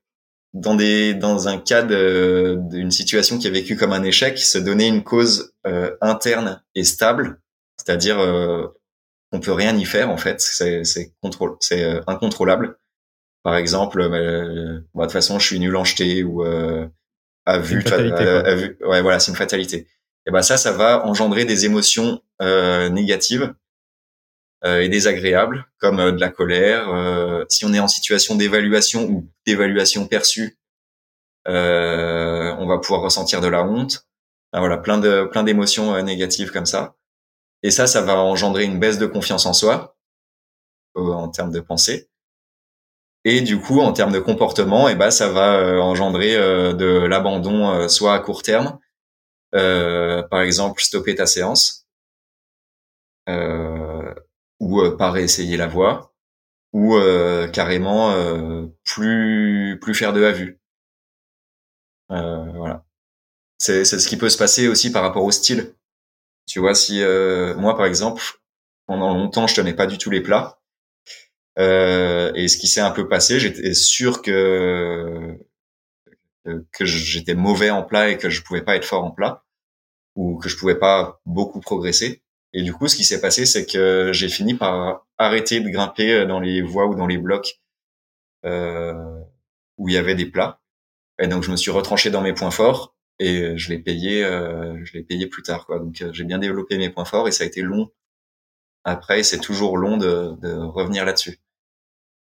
[0.53, 4.88] dans des dans un cas d'une situation qui est vécue comme un échec, se donner
[4.88, 7.41] une cause euh, interne et stable,
[7.78, 8.67] c'est-à-dire euh,
[9.32, 12.78] on peut rien y faire en fait, c'est c'est contrôle, c'est euh, incontrôlable.
[13.43, 16.88] Par exemple, euh, bah, de toute façon, je suis nul en jeté ou euh,
[17.45, 19.88] à vue, à, vue, ouais voilà, c'est une fatalité.
[20.28, 23.53] Et ben ça, ça va engendrer des émotions négatives euh,
[24.64, 26.89] et désagréables, comme euh, de la colère.
[26.89, 30.57] Euh, si on est en situation d'évaluation ou d'évaluation perçue,
[31.47, 34.05] on va pouvoir ressentir de la honte.
[34.53, 36.95] voilà, plein de plein d'émotions négatives comme ça.
[37.64, 39.95] Et ça, ça va engendrer une baisse de confiance en soi
[40.95, 42.09] en termes de pensée.
[43.24, 47.88] Et du coup, en termes de comportement, et eh ben, ça va engendrer de l'abandon,
[47.88, 48.78] soit à court terme,
[49.51, 51.82] par exemple, stopper ta séance,
[53.30, 53.91] euh,
[54.62, 56.14] ou euh, pas réessayer la voix,
[56.74, 60.62] ou euh, carrément euh, plus plus faire de la vue.
[62.09, 62.86] voilà.
[63.57, 65.76] C'est c'est ce qui peut se passer aussi par rapport au style.
[66.47, 67.01] Tu vois, si
[67.57, 68.24] moi par exemple,
[68.88, 70.59] pendant longtemps, je tenais pas du tout les plats.
[71.57, 75.38] Et ce qui s'est un peu passé, j'étais sûr que
[76.72, 79.43] que j'étais mauvais en plat et que je pouvais pas être fort en plat
[80.16, 82.24] ou que je pouvais pas beaucoup progresser.
[82.54, 86.26] Et du coup, ce qui s'est passé, c'est que j'ai fini par arrêter de grimper
[86.26, 87.62] dans les voies ou dans les blocs
[88.45, 88.93] euh,
[89.78, 90.60] où il y avait des plats.
[91.20, 94.84] Et donc, je me suis retranché dans mes points forts et je l'ai payé, euh,
[94.84, 95.66] je l'ai payé plus tard.
[95.66, 95.80] Quoi.
[95.80, 97.91] Donc, euh, j'ai bien développé mes points forts et ça a été long.
[98.84, 101.39] Après, c'est toujours long de, de revenir là-dessus.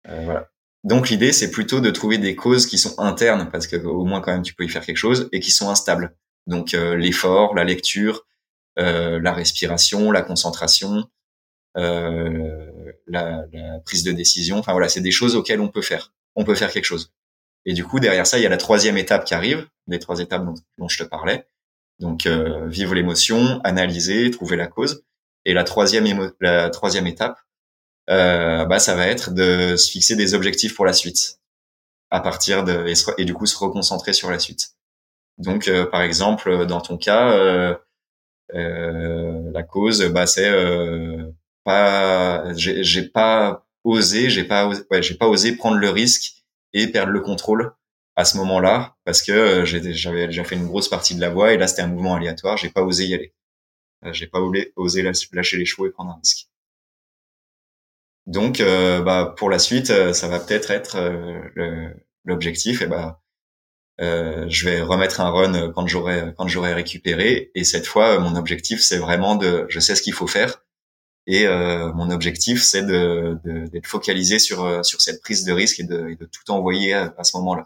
[0.07, 0.49] Euh, voilà.
[0.83, 4.19] Donc, l'idée, c'est plutôt de trouver des causes qui sont internes parce que au moins
[4.19, 6.15] quand même tu peux y faire quelque chose et qui sont instables.
[6.47, 8.30] Donc, euh, l'effort, la lecture, euh,
[8.77, 11.07] la respiration, la concentration,
[11.77, 14.57] euh, la, la, prise de décision.
[14.57, 16.13] Enfin voilà, c'est des choses auxquelles on peut faire.
[16.35, 17.11] On peut faire quelque chose.
[17.65, 20.19] Et du coup, derrière ça, il y a la troisième étape qui arrive, les trois
[20.19, 21.47] étapes dont, dont je te parlais.
[21.99, 25.03] Donc, euh, vivre l'émotion, analyser, trouver la cause.
[25.45, 27.39] Et la troisième, la troisième étape,
[28.09, 31.39] euh, bah, ça va être de se fixer des objectifs pour la suite,
[32.09, 32.85] à partir de
[33.17, 34.75] et, du coup se reconcentrer sur la suite.
[35.37, 37.75] Donc, euh, par exemple, dans ton cas, euh, euh,
[38.53, 41.31] la cause, bah, c'est euh,
[41.63, 46.43] pas, j'ai pas osé, j'ai pas, ouais, j'ai pas osé prendre le risque
[46.73, 47.73] et perdre le contrôle
[48.15, 51.53] à ce moment-là parce que euh, j'avais déjà fait une grosse partie de la voie
[51.53, 53.33] et là c'était un mouvement aléatoire, j'ai pas osé y aller.
[54.13, 54.39] J'ai pas
[54.77, 56.47] osé lâcher les chevaux et prendre un risque.
[58.25, 60.97] Donc, euh, bah, pour la suite, ça va peut-être être,
[62.25, 62.81] l'objectif.
[62.81, 63.20] Et bah,
[64.01, 67.51] euh, je vais remettre un run quand j'aurai quand j'aurai récupéré.
[67.53, 70.63] Et cette fois, mon objectif, c'est vraiment de, je sais ce qu'il faut faire.
[71.27, 73.37] Et euh, mon objectif, c'est de,
[73.71, 77.23] d'être focalisé sur euh, sur cette prise de risque et de, de tout envoyer à,
[77.23, 77.65] ce moment-là.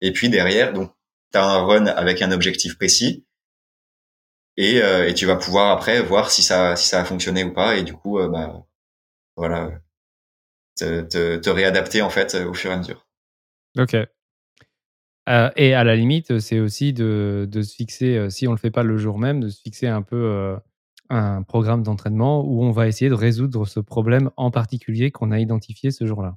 [0.00, 0.92] Et puis derrière, donc,
[1.32, 3.24] tu as un run avec un objectif précis.
[4.58, 7.76] Et, et tu vas pouvoir après voir si ça si ça a fonctionné ou pas.
[7.76, 8.66] Et du coup, bah
[9.36, 9.70] voilà,
[10.76, 13.06] te, te, te réadapter en fait au fur et à mesure.
[13.78, 13.96] Ok,
[15.28, 18.58] euh, et à la limite, c'est aussi de, de, se fixer, euh, si on le
[18.58, 20.56] fait pas le jour même, de se fixer un peu euh,
[21.10, 25.38] un programme d'entraînement où on va essayer de résoudre ce problème en particulier qu'on a
[25.38, 26.36] identifié ce jour-là.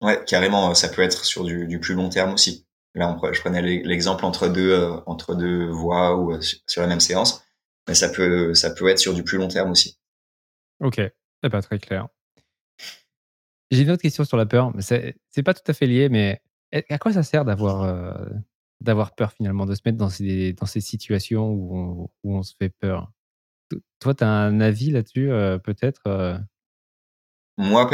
[0.00, 2.66] Ouais, carrément, ça peut être sur du, du plus long terme aussi.
[2.94, 4.74] Là, on, je prenais l'exemple entre deux
[5.06, 7.44] entre deux voies ou sur la même séance,
[7.86, 9.98] mais ça peut ça peut être sur du plus long terme aussi.
[10.80, 11.00] Ok,
[11.42, 12.08] c'est pas très clair.
[13.70, 16.40] J'ai une autre question sur la peur, mais c'est pas tout à fait lié, mais
[16.72, 18.12] à quoi ça sert d'avoir euh,
[18.80, 22.72] d'avoir peur finalement, de se mettre dans ces, dans ces situations où on, se fait
[22.80, 23.10] peur?
[23.98, 26.38] Toi, tu as un avis là-dessus, euh, peut-être euh?
[27.56, 27.90] Moi,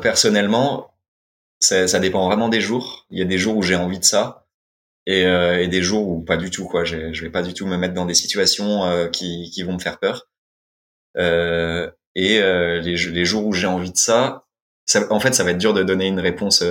[0.00, 0.92] personnellement,
[1.60, 3.06] ça, dépend vraiment des jours.
[3.10, 4.48] Il y a des jours où j'ai envie de ça
[5.06, 6.66] et, des jours où pas du tout.
[6.66, 6.84] Quoi.
[6.84, 10.28] Je vais pas du tout me mettre dans des situations qui, vont me faire peur.
[11.14, 14.46] et les, jours où j'ai envie de ça,
[14.84, 16.64] ça, en fait, ça va être dur de donner une réponse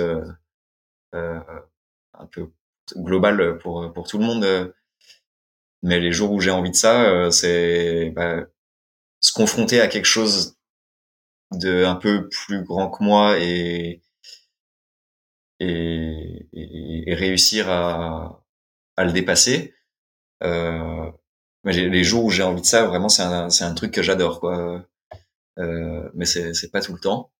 [1.12, 2.50] un peu
[2.96, 4.74] global pour pour tout le monde.
[5.82, 8.46] mais les jours où j'ai envie de ça, c'est bah,
[9.20, 10.56] se confronter à quelque chose
[11.52, 14.02] de un peu plus grand que moi et
[15.60, 18.44] et, et, réussir à,
[18.96, 19.74] à le dépasser.
[20.42, 21.10] Euh,
[21.64, 24.02] mais les jours où j'ai envie de ça, vraiment, c'est un, c'est un truc que
[24.02, 24.84] j'adore, quoi.
[25.58, 27.30] Euh, mais c'est, c'est pas tout le temps.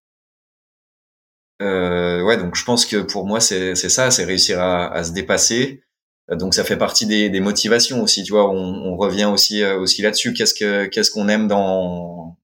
[1.61, 5.13] Euh, ouais, donc je pense que pour moi, c'est, ça, c'est réussir à, à, se
[5.13, 5.83] dépasser.
[6.31, 8.51] Donc ça fait partie des, des motivations aussi, tu vois.
[8.51, 10.35] On, on revient aussi euh, aussi là-dessus.
[10.35, 12.39] Qu'est-ce que qu'est-ce qu'on aime dans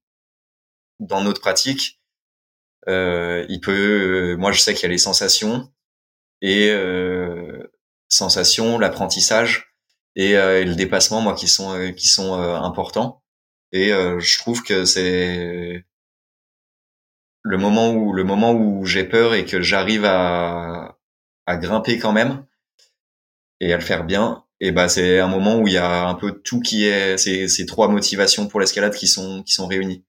[1.01, 2.01] dans notre pratique?
[2.89, 5.71] Euh, il peut, moi je sais qu'il y a les sensations
[6.43, 7.71] et euh,
[8.09, 9.75] sensations, l'apprentissage
[10.17, 13.23] et, euh, et, le dépassement, moi qui sont euh, qui sont euh, importants.
[13.73, 15.85] Et je trouve que c'est
[17.45, 20.99] le moment où le moment où j'ai peur et que j'arrive à
[21.47, 22.45] à grimper quand même
[23.61, 26.15] et à le faire bien et bah c'est un moment où il y a un
[26.15, 30.05] peu tout qui est ces, ces trois motivations pour l'escalade qui sont qui sont réunies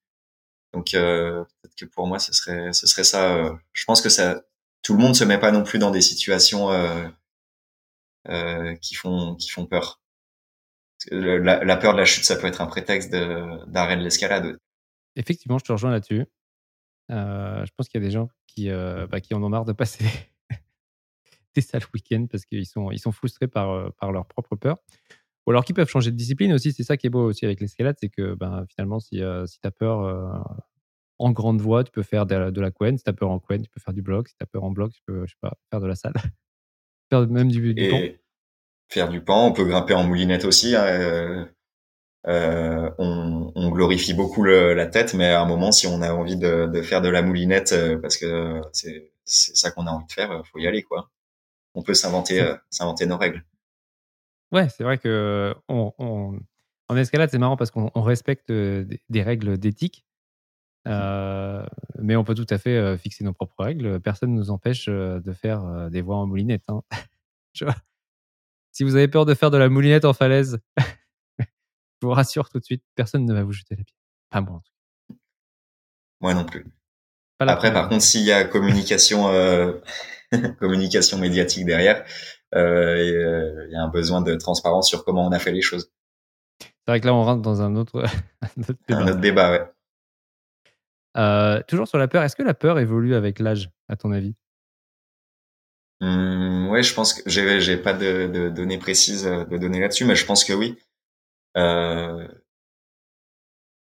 [0.76, 3.34] donc euh, peut-être que pour moi ce serait ce serait ça.
[3.34, 4.42] Euh, je pense que ça
[4.82, 6.70] tout le monde se met pas non plus dans des situations
[8.28, 10.02] euh, qui font qui font peur.
[11.12, 14.58] La, la, peur de la chute, ça peut être un prétexte d'arrêt de, l'escalade.
[15.16, 16.26] Effectivement, je te rejoins là-dessus.
[17.10, 20.06] Je pense qu'il y a des gens qui, bah, qui en ont marre de passer
[21.56, 24.78] des sales week-ends parce qu'ils sont, frustrés par, par leur propre peur.
[25.46, 26.74] Ou alors qu'ils peuvent changer de discipline aussi.
[26.74, 29.60] C'est ça qui est beau aussi avec l'escalade, c'est que ben, finalement, si, euh, si
[29.60, 30.40] tu as peur euh,
[31.20, 32.98] en grande voie, tu peux faire de la, de quen.
[32.98, 34.28] Si tu as peur en quen, tu peux faire du bloc.
[34.28, 35.26] Si tu as peur en bloc, tu peux
[35.70, 36.14] faire de la salle.
[37.12, 38.18] faire même du, du.
[38.88, 40.76] Faire du pan, on peut grimper en moulinette aussi.
[40.76, 41.50] Hein,
[42.28, 46.12] euh, on, on, glorifie beaucoup le, la tête, mais à un moment, si on a
[46.12, 50.12] envie de, de faire de la moulinette, parce que c'est ça qu'on a envie de
[50.12, 51.12] faire, faut y aller, quoi.
[51.76, 53.44] On peut s'inventer, s'inventer nos règles.
[54.52, 56.40] Ouais, c'est vrai que on,
[56.88, 60.06] en escalade, c'est marrant parce qu'on respecte des, règles d'éthique,
[60.86, 61.64] mmh.
[62.00, 64.00] mais on peut tout à fait fixer nos propres règles.
[64.00, 66.64] Personne ne nous empêche de faire des voies en moulinette.
[66.70, 66.82] Hein.
[68.72, 70.60] si vous avez peur de faire de la moulinette en falaise,
[72.02, 74.00] je vous rassure tout de suite, personne ne va vous jeter la pierre.
[74.30, 74.62] Pas moi.
[76.22, 76.66] Moi non plus.
[77.40, 79.30] Après, par contre, s'il y a communication,
[80.60, 82.06] communication médiatique derrière,
[82.56, 85.62] euh, euh, il y a un besoin de transparence sur comment on a fait les
[85.62, 85.92] choses.
[86.62, 88.04] C'est vrai que là, on rentre dans un autre,
[88.58, 88.78] débat.
[88.90, 89.72] Un autre débat, ouais.
[91.18, 94.36] Euh, toujours sur la peur, est-ce que la peur évolue avec l'âge, à ton avis?
[96.02, 100.16] Mmh, Ouais, je pense que j'ai, pas de, de, données précises de donner là-dessus, mais
[100.16, 100.78] je pense que oui.
[101.58, 102.28] Euh,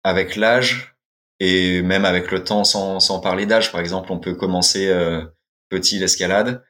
[0.03, 0.95] avec l'âge
[1.39, 5.23] et même avec le temps, sans, sans parler d'âge, par exemple, on peut commencer euh,
[5.69, 6.63] petit l'escalade,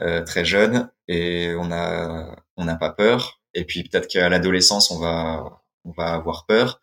[0.00, 3.40] euh, très jeune, et on a on n'a pas peur.
[3.54, 6.82] Et puis peut-être qu'à l'adolescence on va on va avoir peur.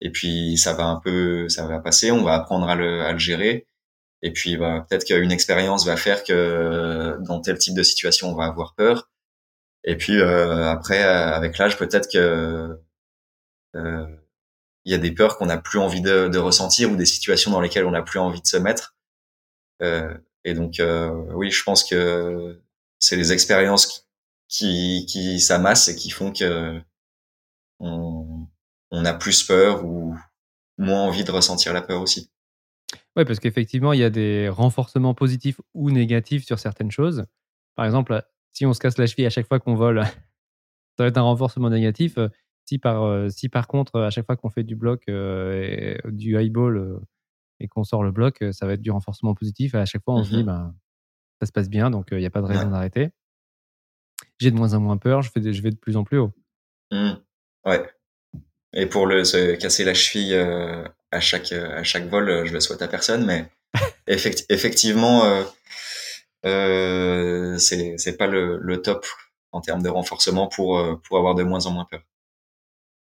[0.00, 3.12] Et puis ça va un peu ça va passer, on va apprendre à le, à
[3.12, 3.66] le gérer.
[4.22, 8.36] Et puis bah, peut-être qu'une expérience va faire que dans tel type de situation on
[8.36, 9.10] va avoir peur.
[9.84, 12.78] Et puis euh, après avec l'âge peut-être que
[13.76, 14.06] euh,
[14.84, 17.50] il y a des peurs qu'on n'a plus envie de, de, ressentir ou des situations
[17.50, 18.96] dans lesquelles on n'a plus envie de se mettre.
[19.82, 20.14] Euh,
[20.44, 22.62] et donc euh, oui, je pense que
[22.98, 24.08] c'est les expériences
[24.48, 26.80] qui, qui s'amassent et qui font que
[27.80, 28.46] on,
[28.90, 30.16] on a plus peur ou
[30.78, 32.30] moins envie de ressentir la peur aussi.
[33.16, 37.24] Oui, parce qu'effectivement, il y a des renforcements positifs ou négatifs sur certaines choses.
[37.74, 38.22] Par exemple,
[38.54, 40.02] si on se casse la cheville à chaque fois qu'on vole,
[40.96, 42.18] ça va être un renforcement négatif.
[42.64, 46.78] Si par, si par contre, à chaque fois qu'on fait du bloc, euh, du highball
[46.78, 46.98] euh,
[47.60, 49.74] et qu'on sort le bloc, ça va être du renforcement positif.
[49.74, 50.74] Et à chaque fois, on se dit, mmh ben,
[51.40, 53.10] ça se passe bien, donc il n'y a pas de raison d'arrêter.
[54.38, 56.32] J'ai de moins en moins peur, je, fais je vais de plus en plus haut.
[56.90, 57.12] Mmh.
[57.66, 57.90] Ouais.
[58.72, 60.34] Et pour le, se casser la cheville
[61.10, 63.50] à, chaque, à chaque vol, je le souhaite à personne, mais
[64.06, 65.42] effectivement, euh,
[66.44, 69.06] euh, c'est pas le, le, top
[69.52, 72.02] en termes de renforcement pour, pour avoir de moins en moins peur.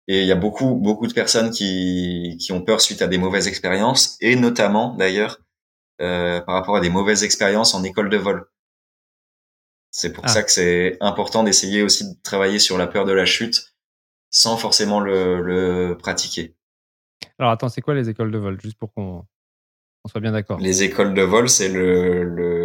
[0.09, 3.19] Et il y a beaucoup, beaucoup de personnes qui, qui ont peur suite à des
[3.19, 5.39] mauvaises expériences, et notamment d'ailleurs
[6.01, 8.47] euh, par rapport à des mauvaises expériences en école de vol.
[9.93, 10.29] C'est pour ah.
[10.29, 13.75] ça que c'est important d'essayer aussi de travailler sur la peur de la chute
[14.31, 16.57] sans forcément le, le pratiquer.
[17.39, 18.59] Alors attends, c'est quoi les écoles de vol?
[18.61, 19.25] Juste pour qu'on
[20.09, 20.59] soit bien d'accord.
[20.59, 22.62] Les écoles de vol, c'est le, le,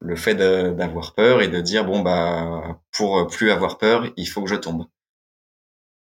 [0.00, 4.42] le fait d'avoir peur et de dire bon bah pour plus avoir peur, il faut
[4.42, 4.86] que je tombe.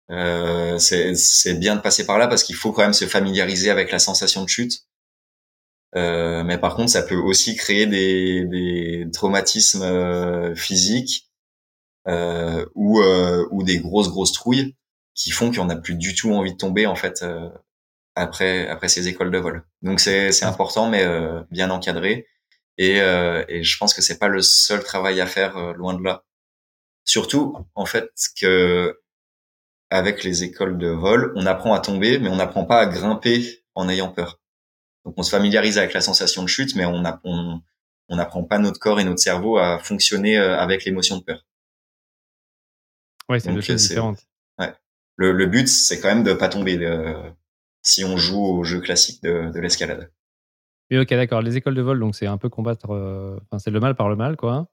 [0.09, 3.91] Euh, c'est bien de passer par là parce qu'il faut quand même se familiariser avec
[3.91, 4.85] la sensation de chute
[5.95, 11.29] euh, mais par contre, ça peut aussi créer des, des traumatismes euh, physiques
[12.07, 14.75] euh, ou euh, ou des grosses grosses trouilles
[15.15, 17.49] qui font qu'on n'a plus du tout envie de tomber en fait euh,
[18.15, 19.63] après après ces écoles de vol.
[19.81, 21.05] Donc c'est c'est important mais
[21.51, 22.27] bien encadré
[22.77, 26.23] et et je pense que c'est pas le seul travail à faire loin de là.
[27.05, 28.09] Surtout en fait
[28.39, 28.99] que
[29.89, 33.63] avec les écoles de vol, on apprend à tomber mais on n'apprend pas à grimper
[33.75, 34.39] en ayant peur.
[35.05, 38.79] Donc on se familiarise avec la sensation de chute mais on on n'apprend pas notre
[38.79, 41.45] corps et notre cerveau à fonctionner avec l'émotion de peur.
[43.29, 44.27] Ouais, c'est deux choses différentes.
[44.59, 44.73] Ouais.
[45.15, 46.77] Le, le but, c'est quand même de pas tomber
[47.81, 50.11] si on joue au jeu classique de, de l'escalade.
[50.91, 51.41] Oui, ok, d'accord.
[51.41, 52.91] Les écoles de vol, donc c'est un peu combattre.
[52.91, 54.67] Euh, enfin, c'est le mal par le mal, quoi.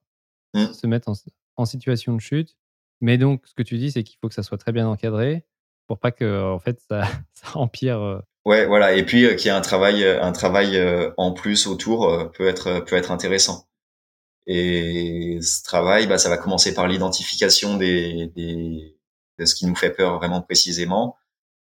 [0.55, 0.73] Mmh.
[0.73, 1.15] Se mettre en,
[1.57, 2.57] en, situation de chute.
[3.01, 5.45] Mais donc, ce que tu dis, c'est qu'il faut que ça soit très bien encadré
[5.87, 8.01] pour pas que, en fait, ça, ça empire.
[8.01, 8.21] Euh.
[8.45, 8.95] Ouais, voilà.
[8.95, 10.77] Et puis euh, qu'il y ait un travail, un travail
[11.17, 13.69] en plus autour peut être peut être intéressant.
[14.47, 18.97] Et ce travail, bah, ça va commencer par l'identification des, des,
[19.39, 21.17] de ce qui nous fait peur vraiment précisément,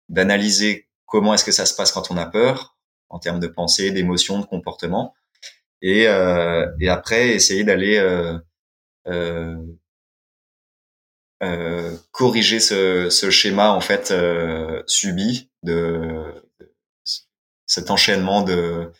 [0.09, 2.77] d'analyser comment est-ce que ça se passe quand on a peur,
[3.13, 5.15] en termes de pensée, d'émotion, de comportement,
[5.83, 8.39] et, euh, et après essayer d'aller euh,
[9.09, 9.57] euh,
[11.43, 16.23] euh corriger ce, ce, schéma en fait euh, subi de,
[16.61, 16.67] de,
[17.67, 18.91] cet enchaînement de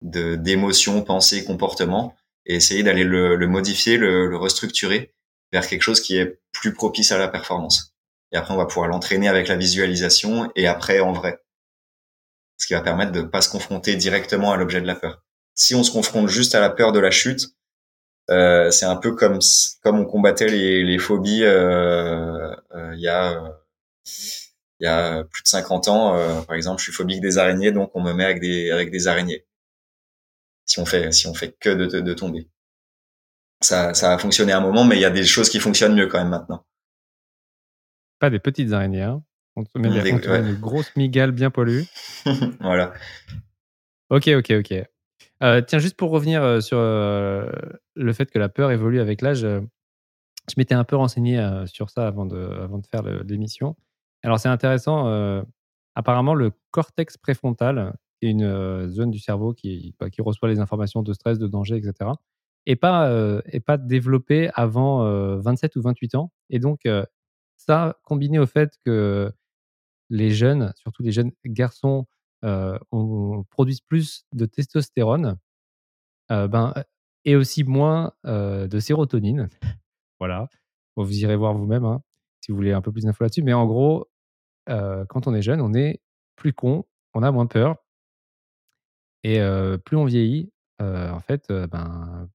[0.00, 2.14] d'émotions, pensées, comportements
[2.46, 5.12] et essayer d'aller le, le, modifier, le, le, restructurer
[5.52, 7.94] vers quelque chose qui est plus propice à la performance.
[8.30, 11.40] Et après, on va pouvoir l'entraîner avec la visualisation et après en vrai.
[12.58, 15.22] Ce qui va permettre de pas se confronter directement à l'objet de la peur.
[15.54, 17.46] Si on se confronte juste à la peur de la chute,
[18.30, 19.38] euh, c'est un peu comme
[19.82, 23.58] comme on combattait les, les phobies euh, euh, il y a
[24.80, 26.16] il y a plus de 50 ans.
[26.16, 28.90] Euh, par exemple, je suis phobique des araignées, donc on me met avec des avec
[28.90, 29.46] des araignées
[30.66, 32.48] si on fait si on fait que de, de, tomber.
[33.60, 36.06] Ça, ça a fonctionné un moment, mais il y a des choses qui fonctionnent mieux
[36.06, 36.64] quand même maintenant.
[38.20, 39.22] Pas des petites araignées, hein.
[39.58, 41.82] On te met des, une grosse migale bien pollue.
[42.60, 42.92] voilà.
[44.10, 44.84] Ok, ok, ok.
[45.42, 47.50] Euh, tiens, juste pour revenir euh, sur euh,
[47.94, 52.06] le fait que la peur évolue avec l'âge, je m'étais un peu renseigné sur ça
[52.06, 53.76] avant de, avant de faire l'émission.
[54.22, 55.42] Alors, c'est intéressant.
[55.96, 60.60] apparemment, le cortex préfrontal, qui une euh, zone du cerveau qui, bah, qui reçoit les
[60.60, 62.12] informations de stress, de danger, etc.
[62.66, 63.10] Et pas,
[63.46, 65.02] et pas développé avant
[65.38, 66.32] 27 euh, ou 28 ans.
[66.50, 66.86] Et donc,
[67.56, 69.32] ça, combiné au fait que
[70.10, 72.06] les jeunes, surtout les jeunes garçons,
[72.42, 75.36] on, produisent plus de testostérone,
[76.28, 76.74] ben,
[77.24, 79.48] et aussi moins de sérotonine.
[80.20, 80.48] voilà.
[80.96, 82.02] vous irez voir vous-même hein,
[82.40, 83.42] si vous voulez un peu plus d'infos là-dessus.
[83.42, 84.08] Mais en gros,
[84.66, 86.00] quand on est jeune, on est
[86.36, 86.84] plus con,
[87.14, 87.76] on a moins peur,
[89.24, 89.40] et
[89.84, 92.28] plus on vieillit, en fait, ben,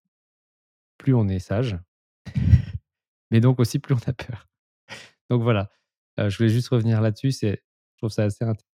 [0.97, 1.77] plus on est sage,
[3.31, 4.47] mais donc aussi plus on a peur.
[5.29, 5.69] Donc voilà,
[6.17, 8.67] je voulais juste revenir là-dessus, c'est je trouve ça assez intéressant.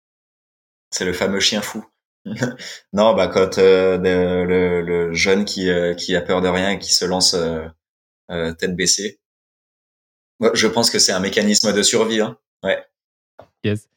[0.91, 1.85] C'est le fameux chien fou.
[2.93, 7.05] non, bah quand le, le, jeune qui, qui a peur de rien et qui se
[7.05, 7.35] lance
[8.57, 9.19] tête baissée,
[10.53, 12.21] je pense que c'est un mécanisme de survie.
[12.21, 12.37] Hein.
[12.63, 12.83] Ouais.
[13.63, 13.89] Yes.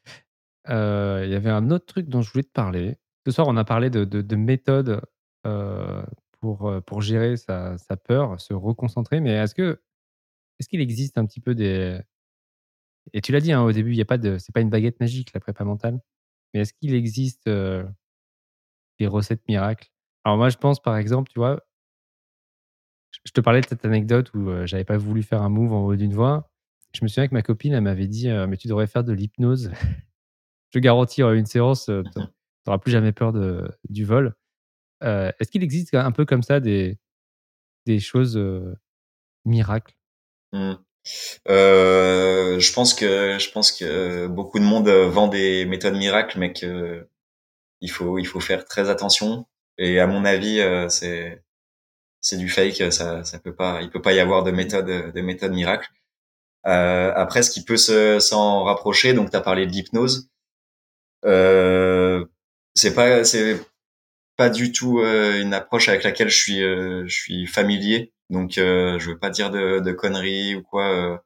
[0.69, 2.99] Il y avait un autre truc dont je voulais te parler.
[3.27, 5.01] Ce soir, on a parlé de, de, méthodes
[5.47, 6.03] euh,
[6.41, 9.21] pour, euh, pour gérer sa, sa, peur, se reconcentrer.
[9.21, 9.81] Mais est-ce que
[10.59, 12.01] est-ce qu'il existe un petit peu des
[13.13, 14.71] et tu l'as dit hein, au début, il y a pas de c'est pas une
[14.71, 16.01] baguette magique la prépa mentale.
[16.55, 17.85] Mais est-ce qu'il existe euh,
[18.99, 19.91] des recettes miracles?
[20.25, 21.65] Alors moi, je pense par exemple, tu vois,
[23.25, 25.97] je te parlais de cette anecdote où j'avais pas voulu faire un move en haut
[25.97, 26.51] d'une voix.
[26.95, 29.71] Je me souviens que ma copine, elle m'avait dit, mais tu devrais faire de l'hypnose.
[30.71, 32.23] je garantis une séance, tu
[32.67, 34.35] n'auras plus jamais peur de, du vol.
[35.03, 36.99] Euh, est-ce qu'il existe un peu comme ça des,
[37.87, 38.75] des choses euh,
[39.45, 39.97] miracles?
[40.53, 40.75] Mmh.
[41.49, 46.53] Euh, Je pense que je pense que beaucoup de monde vend des méthodes miracles, mais
[46.53, 47.09] que
[47.81, 49.47] il faut il faut faire très attention.
[49.79, 50.61] Et à mon avis,
[50.91, 51.43] c'est
[52.21, 52.93] c'est du fake.
[52.93, 55.89] Ça ça peut pas il peut pas y avoir de méthode de méthode miracle.
[56.65, 60.31] après, ce qui peut s'en rapprocher, donc tu as parlé de l'hypnose.
[61.25, 62.25] Euh,
[62.75, 63.61] c'est pas c'est
[64.37, 68.59] pas du tout euh, une approche avec laquelle je suis euh, je suis familier donc
[68.59, 71.23] euh, je veux pas dire de, de conneries ou quoi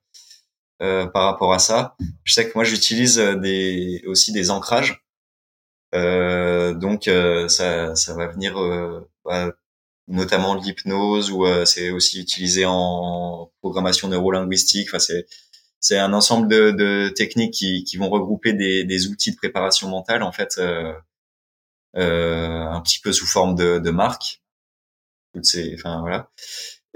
[0.78, 5.02] par rapport à ça je sais que moi j'utilise des aussi des ancrages
[5.94, 7.04] donc
[7.48, 8.54] ça ça va venir
[9.24, 9.52] bah,
[10.06, 15.26] notamment l'hypnose ou c'est aussi utilisé en programmation neurolinguistique enfin c'est
[15.80, 20.32] c'est un ensemble de, techniques qui, qui, vont regrouper des, outils de préparation mentale en
[20.32, 20.92] fait euh,
[21.96, 24.42] euh, un petit peu sous forme de, de marque.
[25.32, 26.30] Toutes ces, enfin voilà.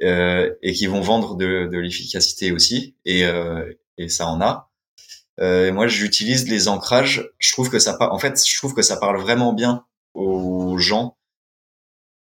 [0.01, 2.97] Et qui vont vendre de, de l'efficacité aussi.
[3.05, 3.23] Et,
[3.99, 4.71] et ça en a.
[5.41, 7.31] Euh, moi, j'utilise les ancrages.
[7.39, 11.17] Je trouve que ça, en fait, je trouve que ça parle vraiment bien aux gens.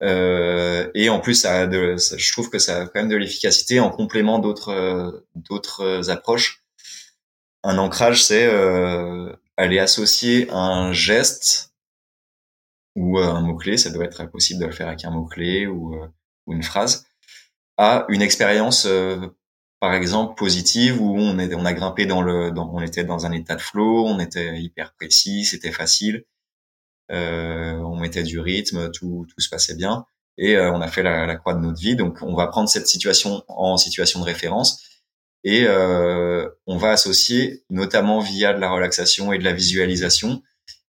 [0.03, 3.81] Euh, et en plus, ça de, je trouve que ça a quand même de l'efficacité
[3.81, 6.63] en complément d'autres d'autres approches.
[7.63, 11.73] Un ancrage, c'est euh, aller associer un geste
[12.95, 13.79] ou un mot clé.
[13.79, 16.07] Ça doit être possible de le faire avec un mot clé ou, euh,
[16.47, 17.06] ou une phrase
[17.77, 19.17] à une expérience euh,
[19.81, 23.27] par exemple positive où on est, on a grimpé dans le, dans, on était dans
[23.27, 26.25] un état de flow, on était hyper précis, c'était facile,
[27.13, 30.07] euh, on mettait du rythme, tout, tout se passait bien
[30.39, 31.97] et euh, on a fait la, la, croix de notre vie.
[31.97, 34.83] Donc on va prendre cette situation en situation de référence
[35.47, 40.43] et euh, on va associer, notamment via de la relaxation et de la visualisation,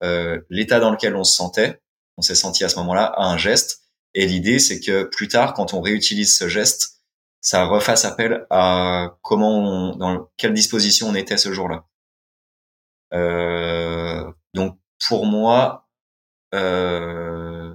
[0.04, 1.82] euh, l'état dans lequel on se sentait,
[2.16, 3.82] on s'est senti à ce moment-là, à un geste.
[4.14, 7.02] Et l'idée, c'est que plus tard, quand on réutilise ce geste,
[7.42, 11.86] ça refasse appel à comment, dans quelle disposition on était ce jour-là.
[13.14, 15.88] Euh, donc pour moi,
[16.54, 17.74] euh,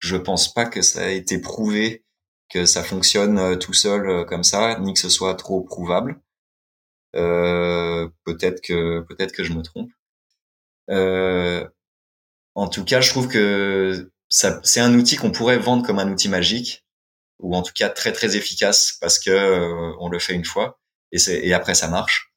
[0.00, 2.04] je pense pas que ça a été prouvé
[2.48, 6.20] que ça fonctionne euh, tout seul euh, comme ça, ni que ce soit trop prouvable.
[7.16, 9.90] Euh, peut-être que peut-être que je me trompe.
[10.90, 11.66] Euh,
[12.54, 16.28] en tout cas, je trouve que c'est un outil qu'on pourrait vendre comme un outil
[16.28, 16.84] magique,
[17.40, 20.78] ou en tout cas très très efficace parce que euh, on le fait une fois
[21.12, 22.32] et, après ça marche.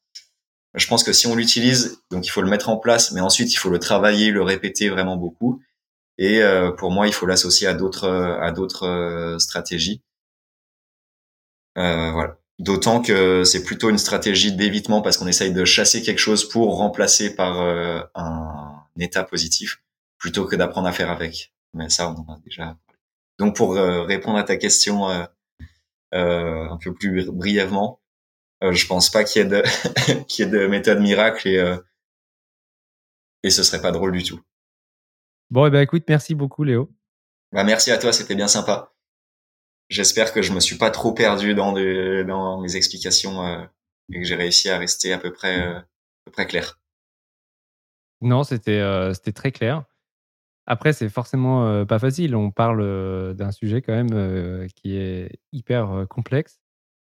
[0.76, 3.52] Je pense que si on l'utilise, donc il faut le mettre en place, mais ensuite
[3.52, 5.61] il faut le travailler, le répéter vraiment beaucoup.
[6.18, 10.02] Et euh, pour moi, il faut l'associer à d'autres à d'autres euh, stratégies.
[11.76, 12.38] voilà.
[12.60, 16.76] D'autant que c'est plutôt une stratégie d'évitement parce qu'on essaye de chasser quelque chose pour
[16.76, 17.57] remplacer par
[18.16, 19.82] un état positif
[20.18, 21.53] plutôt que d'apprendre à faire avec.
[21.73, 22.77] Mais ça, on en a déjà
[23.39, 25.23] donc pour euh, répondre à ta question euh,
[26.13, 28.01] euh, un peu plus brièvement,
[28.61, 29.63] je pense pas qu'il y ait de
[30.27, 31.77] qu'il y ait de méthode miracle et
[33.41, 34.41] et ce serait pas drôle du tout.
[35.49, 36.91] Bon, et eh ben écoute, merci beaucoup Léo.
[37.53, 38.93] Bah merci à toi, c'était bien sympa.
[39.87, 43.69] J'espère que je me suis pas trop perdu dans dans mes explications
[44.11, 45.85] et que j'ai réussi à rester à peu près à
[46.25, 46.81] peu près clair.
[48.19, 48.83] Non, c'était
[49.13, 49.85] c'était très clair.
[50.71, 52.35] Après, c'est forcément euh, pas facile.
[52.35, 56.59] On parle euh, d'un sujet quand même euh, qui est hyper complexe.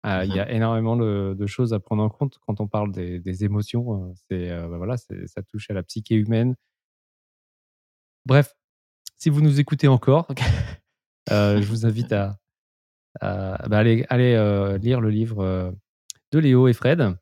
[0.02, 2.90] Ah, il y a mmh énormément de, choses à prendre en compte quand on parle
[2.90, 4.14] des, émotions.
[4.14, 6.56] C'est bah voilà, ça touche à la psyché humaine.
[8.24, 8.54] Bref,
[9.18, 10.26] si vous nous écoutez encore,
[11.28, 12.38] je vous invite à,
[13.20, 14.06] bah, aller,
[14.80, 15.74] lire le livre
[16.32, 17.14] de Léo et Fred.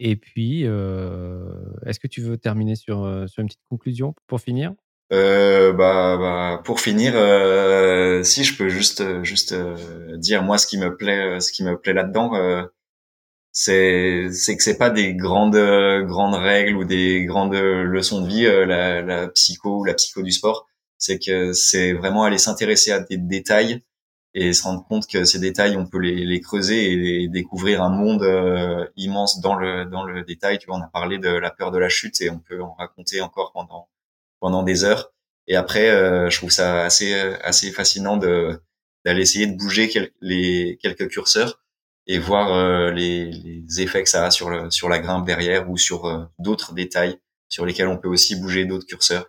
[0.00, 4.74] Et puis, est-ce que tu veux terminer sur, sur une petite conclusion pour finir?
[5.12, 10.66] Euh, bah, bah, pour finir, euh, si je peux juste juste euh, dire moi ce
[10.66, 12.64] qui me plaît, ce qui me plaît là-dedans, euh,
[13.52, 15.56] c'est c'est que c'est pas des grandes
[16.06, 20.32] grandes règles ou des grandes leçons de vie, la, la psycho ou la psycho du
[20.32, 20.66] sport.
[20.98, 23.82] C'est que c'est vraiment aller s'intéresser à des détails
[24.34, 27.90] et se rendre compte que ces détails, on peut les, les creuser et découvrir un
[27.90, 28.24] monde
[28.96, 30.58] immense dans le dans le détail.
[30.58, 32.74] Tu vois, on a parlé de la peur de la chute et on peut en
[32.74, 33.88] raconter encore pendant
[34.42, 35.14] pendant des heures.
[35.46, 38.60] Et après, euh, je trouve ça assez assez fascinant de
[39.04, 39.90] d'aller essayer de bouger
[40.20, 41.60] les quelques curseurs
[42.06, 45.70] et voir euh, les, les, effets que ça a sur le sur la grimpe derrière
[45.70, 49.26] ou sur euh, d'autres détails sur lesquels on peut aussi bouger d'autres curseurs.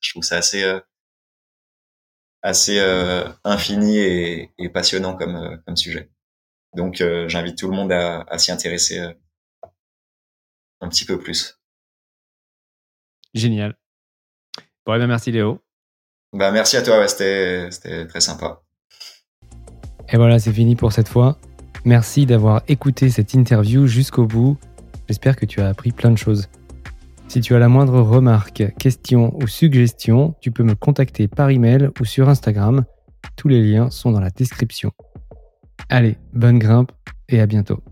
[0.00, 0.64] je, trouve ça assez
[2.42, 2.78] assez
[3.44, 6.10] infini et, et, passionnant comme comme sujet.
[6.74, 8.98] Donc j'invite tout le monde à, à s'y intéresser
[10.80, 11.60] un petit peu plus.
[13.34, 13.76] Génial.
[14.86, 15.60] Bon, ben merci Léo.
[16.32, 18.62] Bah, merci à toi, c'était très sympa.
[20.08, 21.38] Et voilà, c'est fini pour cette fois.
[21.84, 24.56] Merci d'avoir écouté cette interview jusqu'au bout.
[25.08, 26.48] J'espère que tu as appris plein de choses.
[27.28, 31.90] Si tu as la moindre remarque, question ou suggestion, tu peux me contacter par email
[32.00, 32.84] ou sur Instagram.
[33.36, 34.92] Tous les liens sont dans la description.
[35.88, 36.92] Allez, bonne grimpe
[37.28, 37.82] et à bientôt.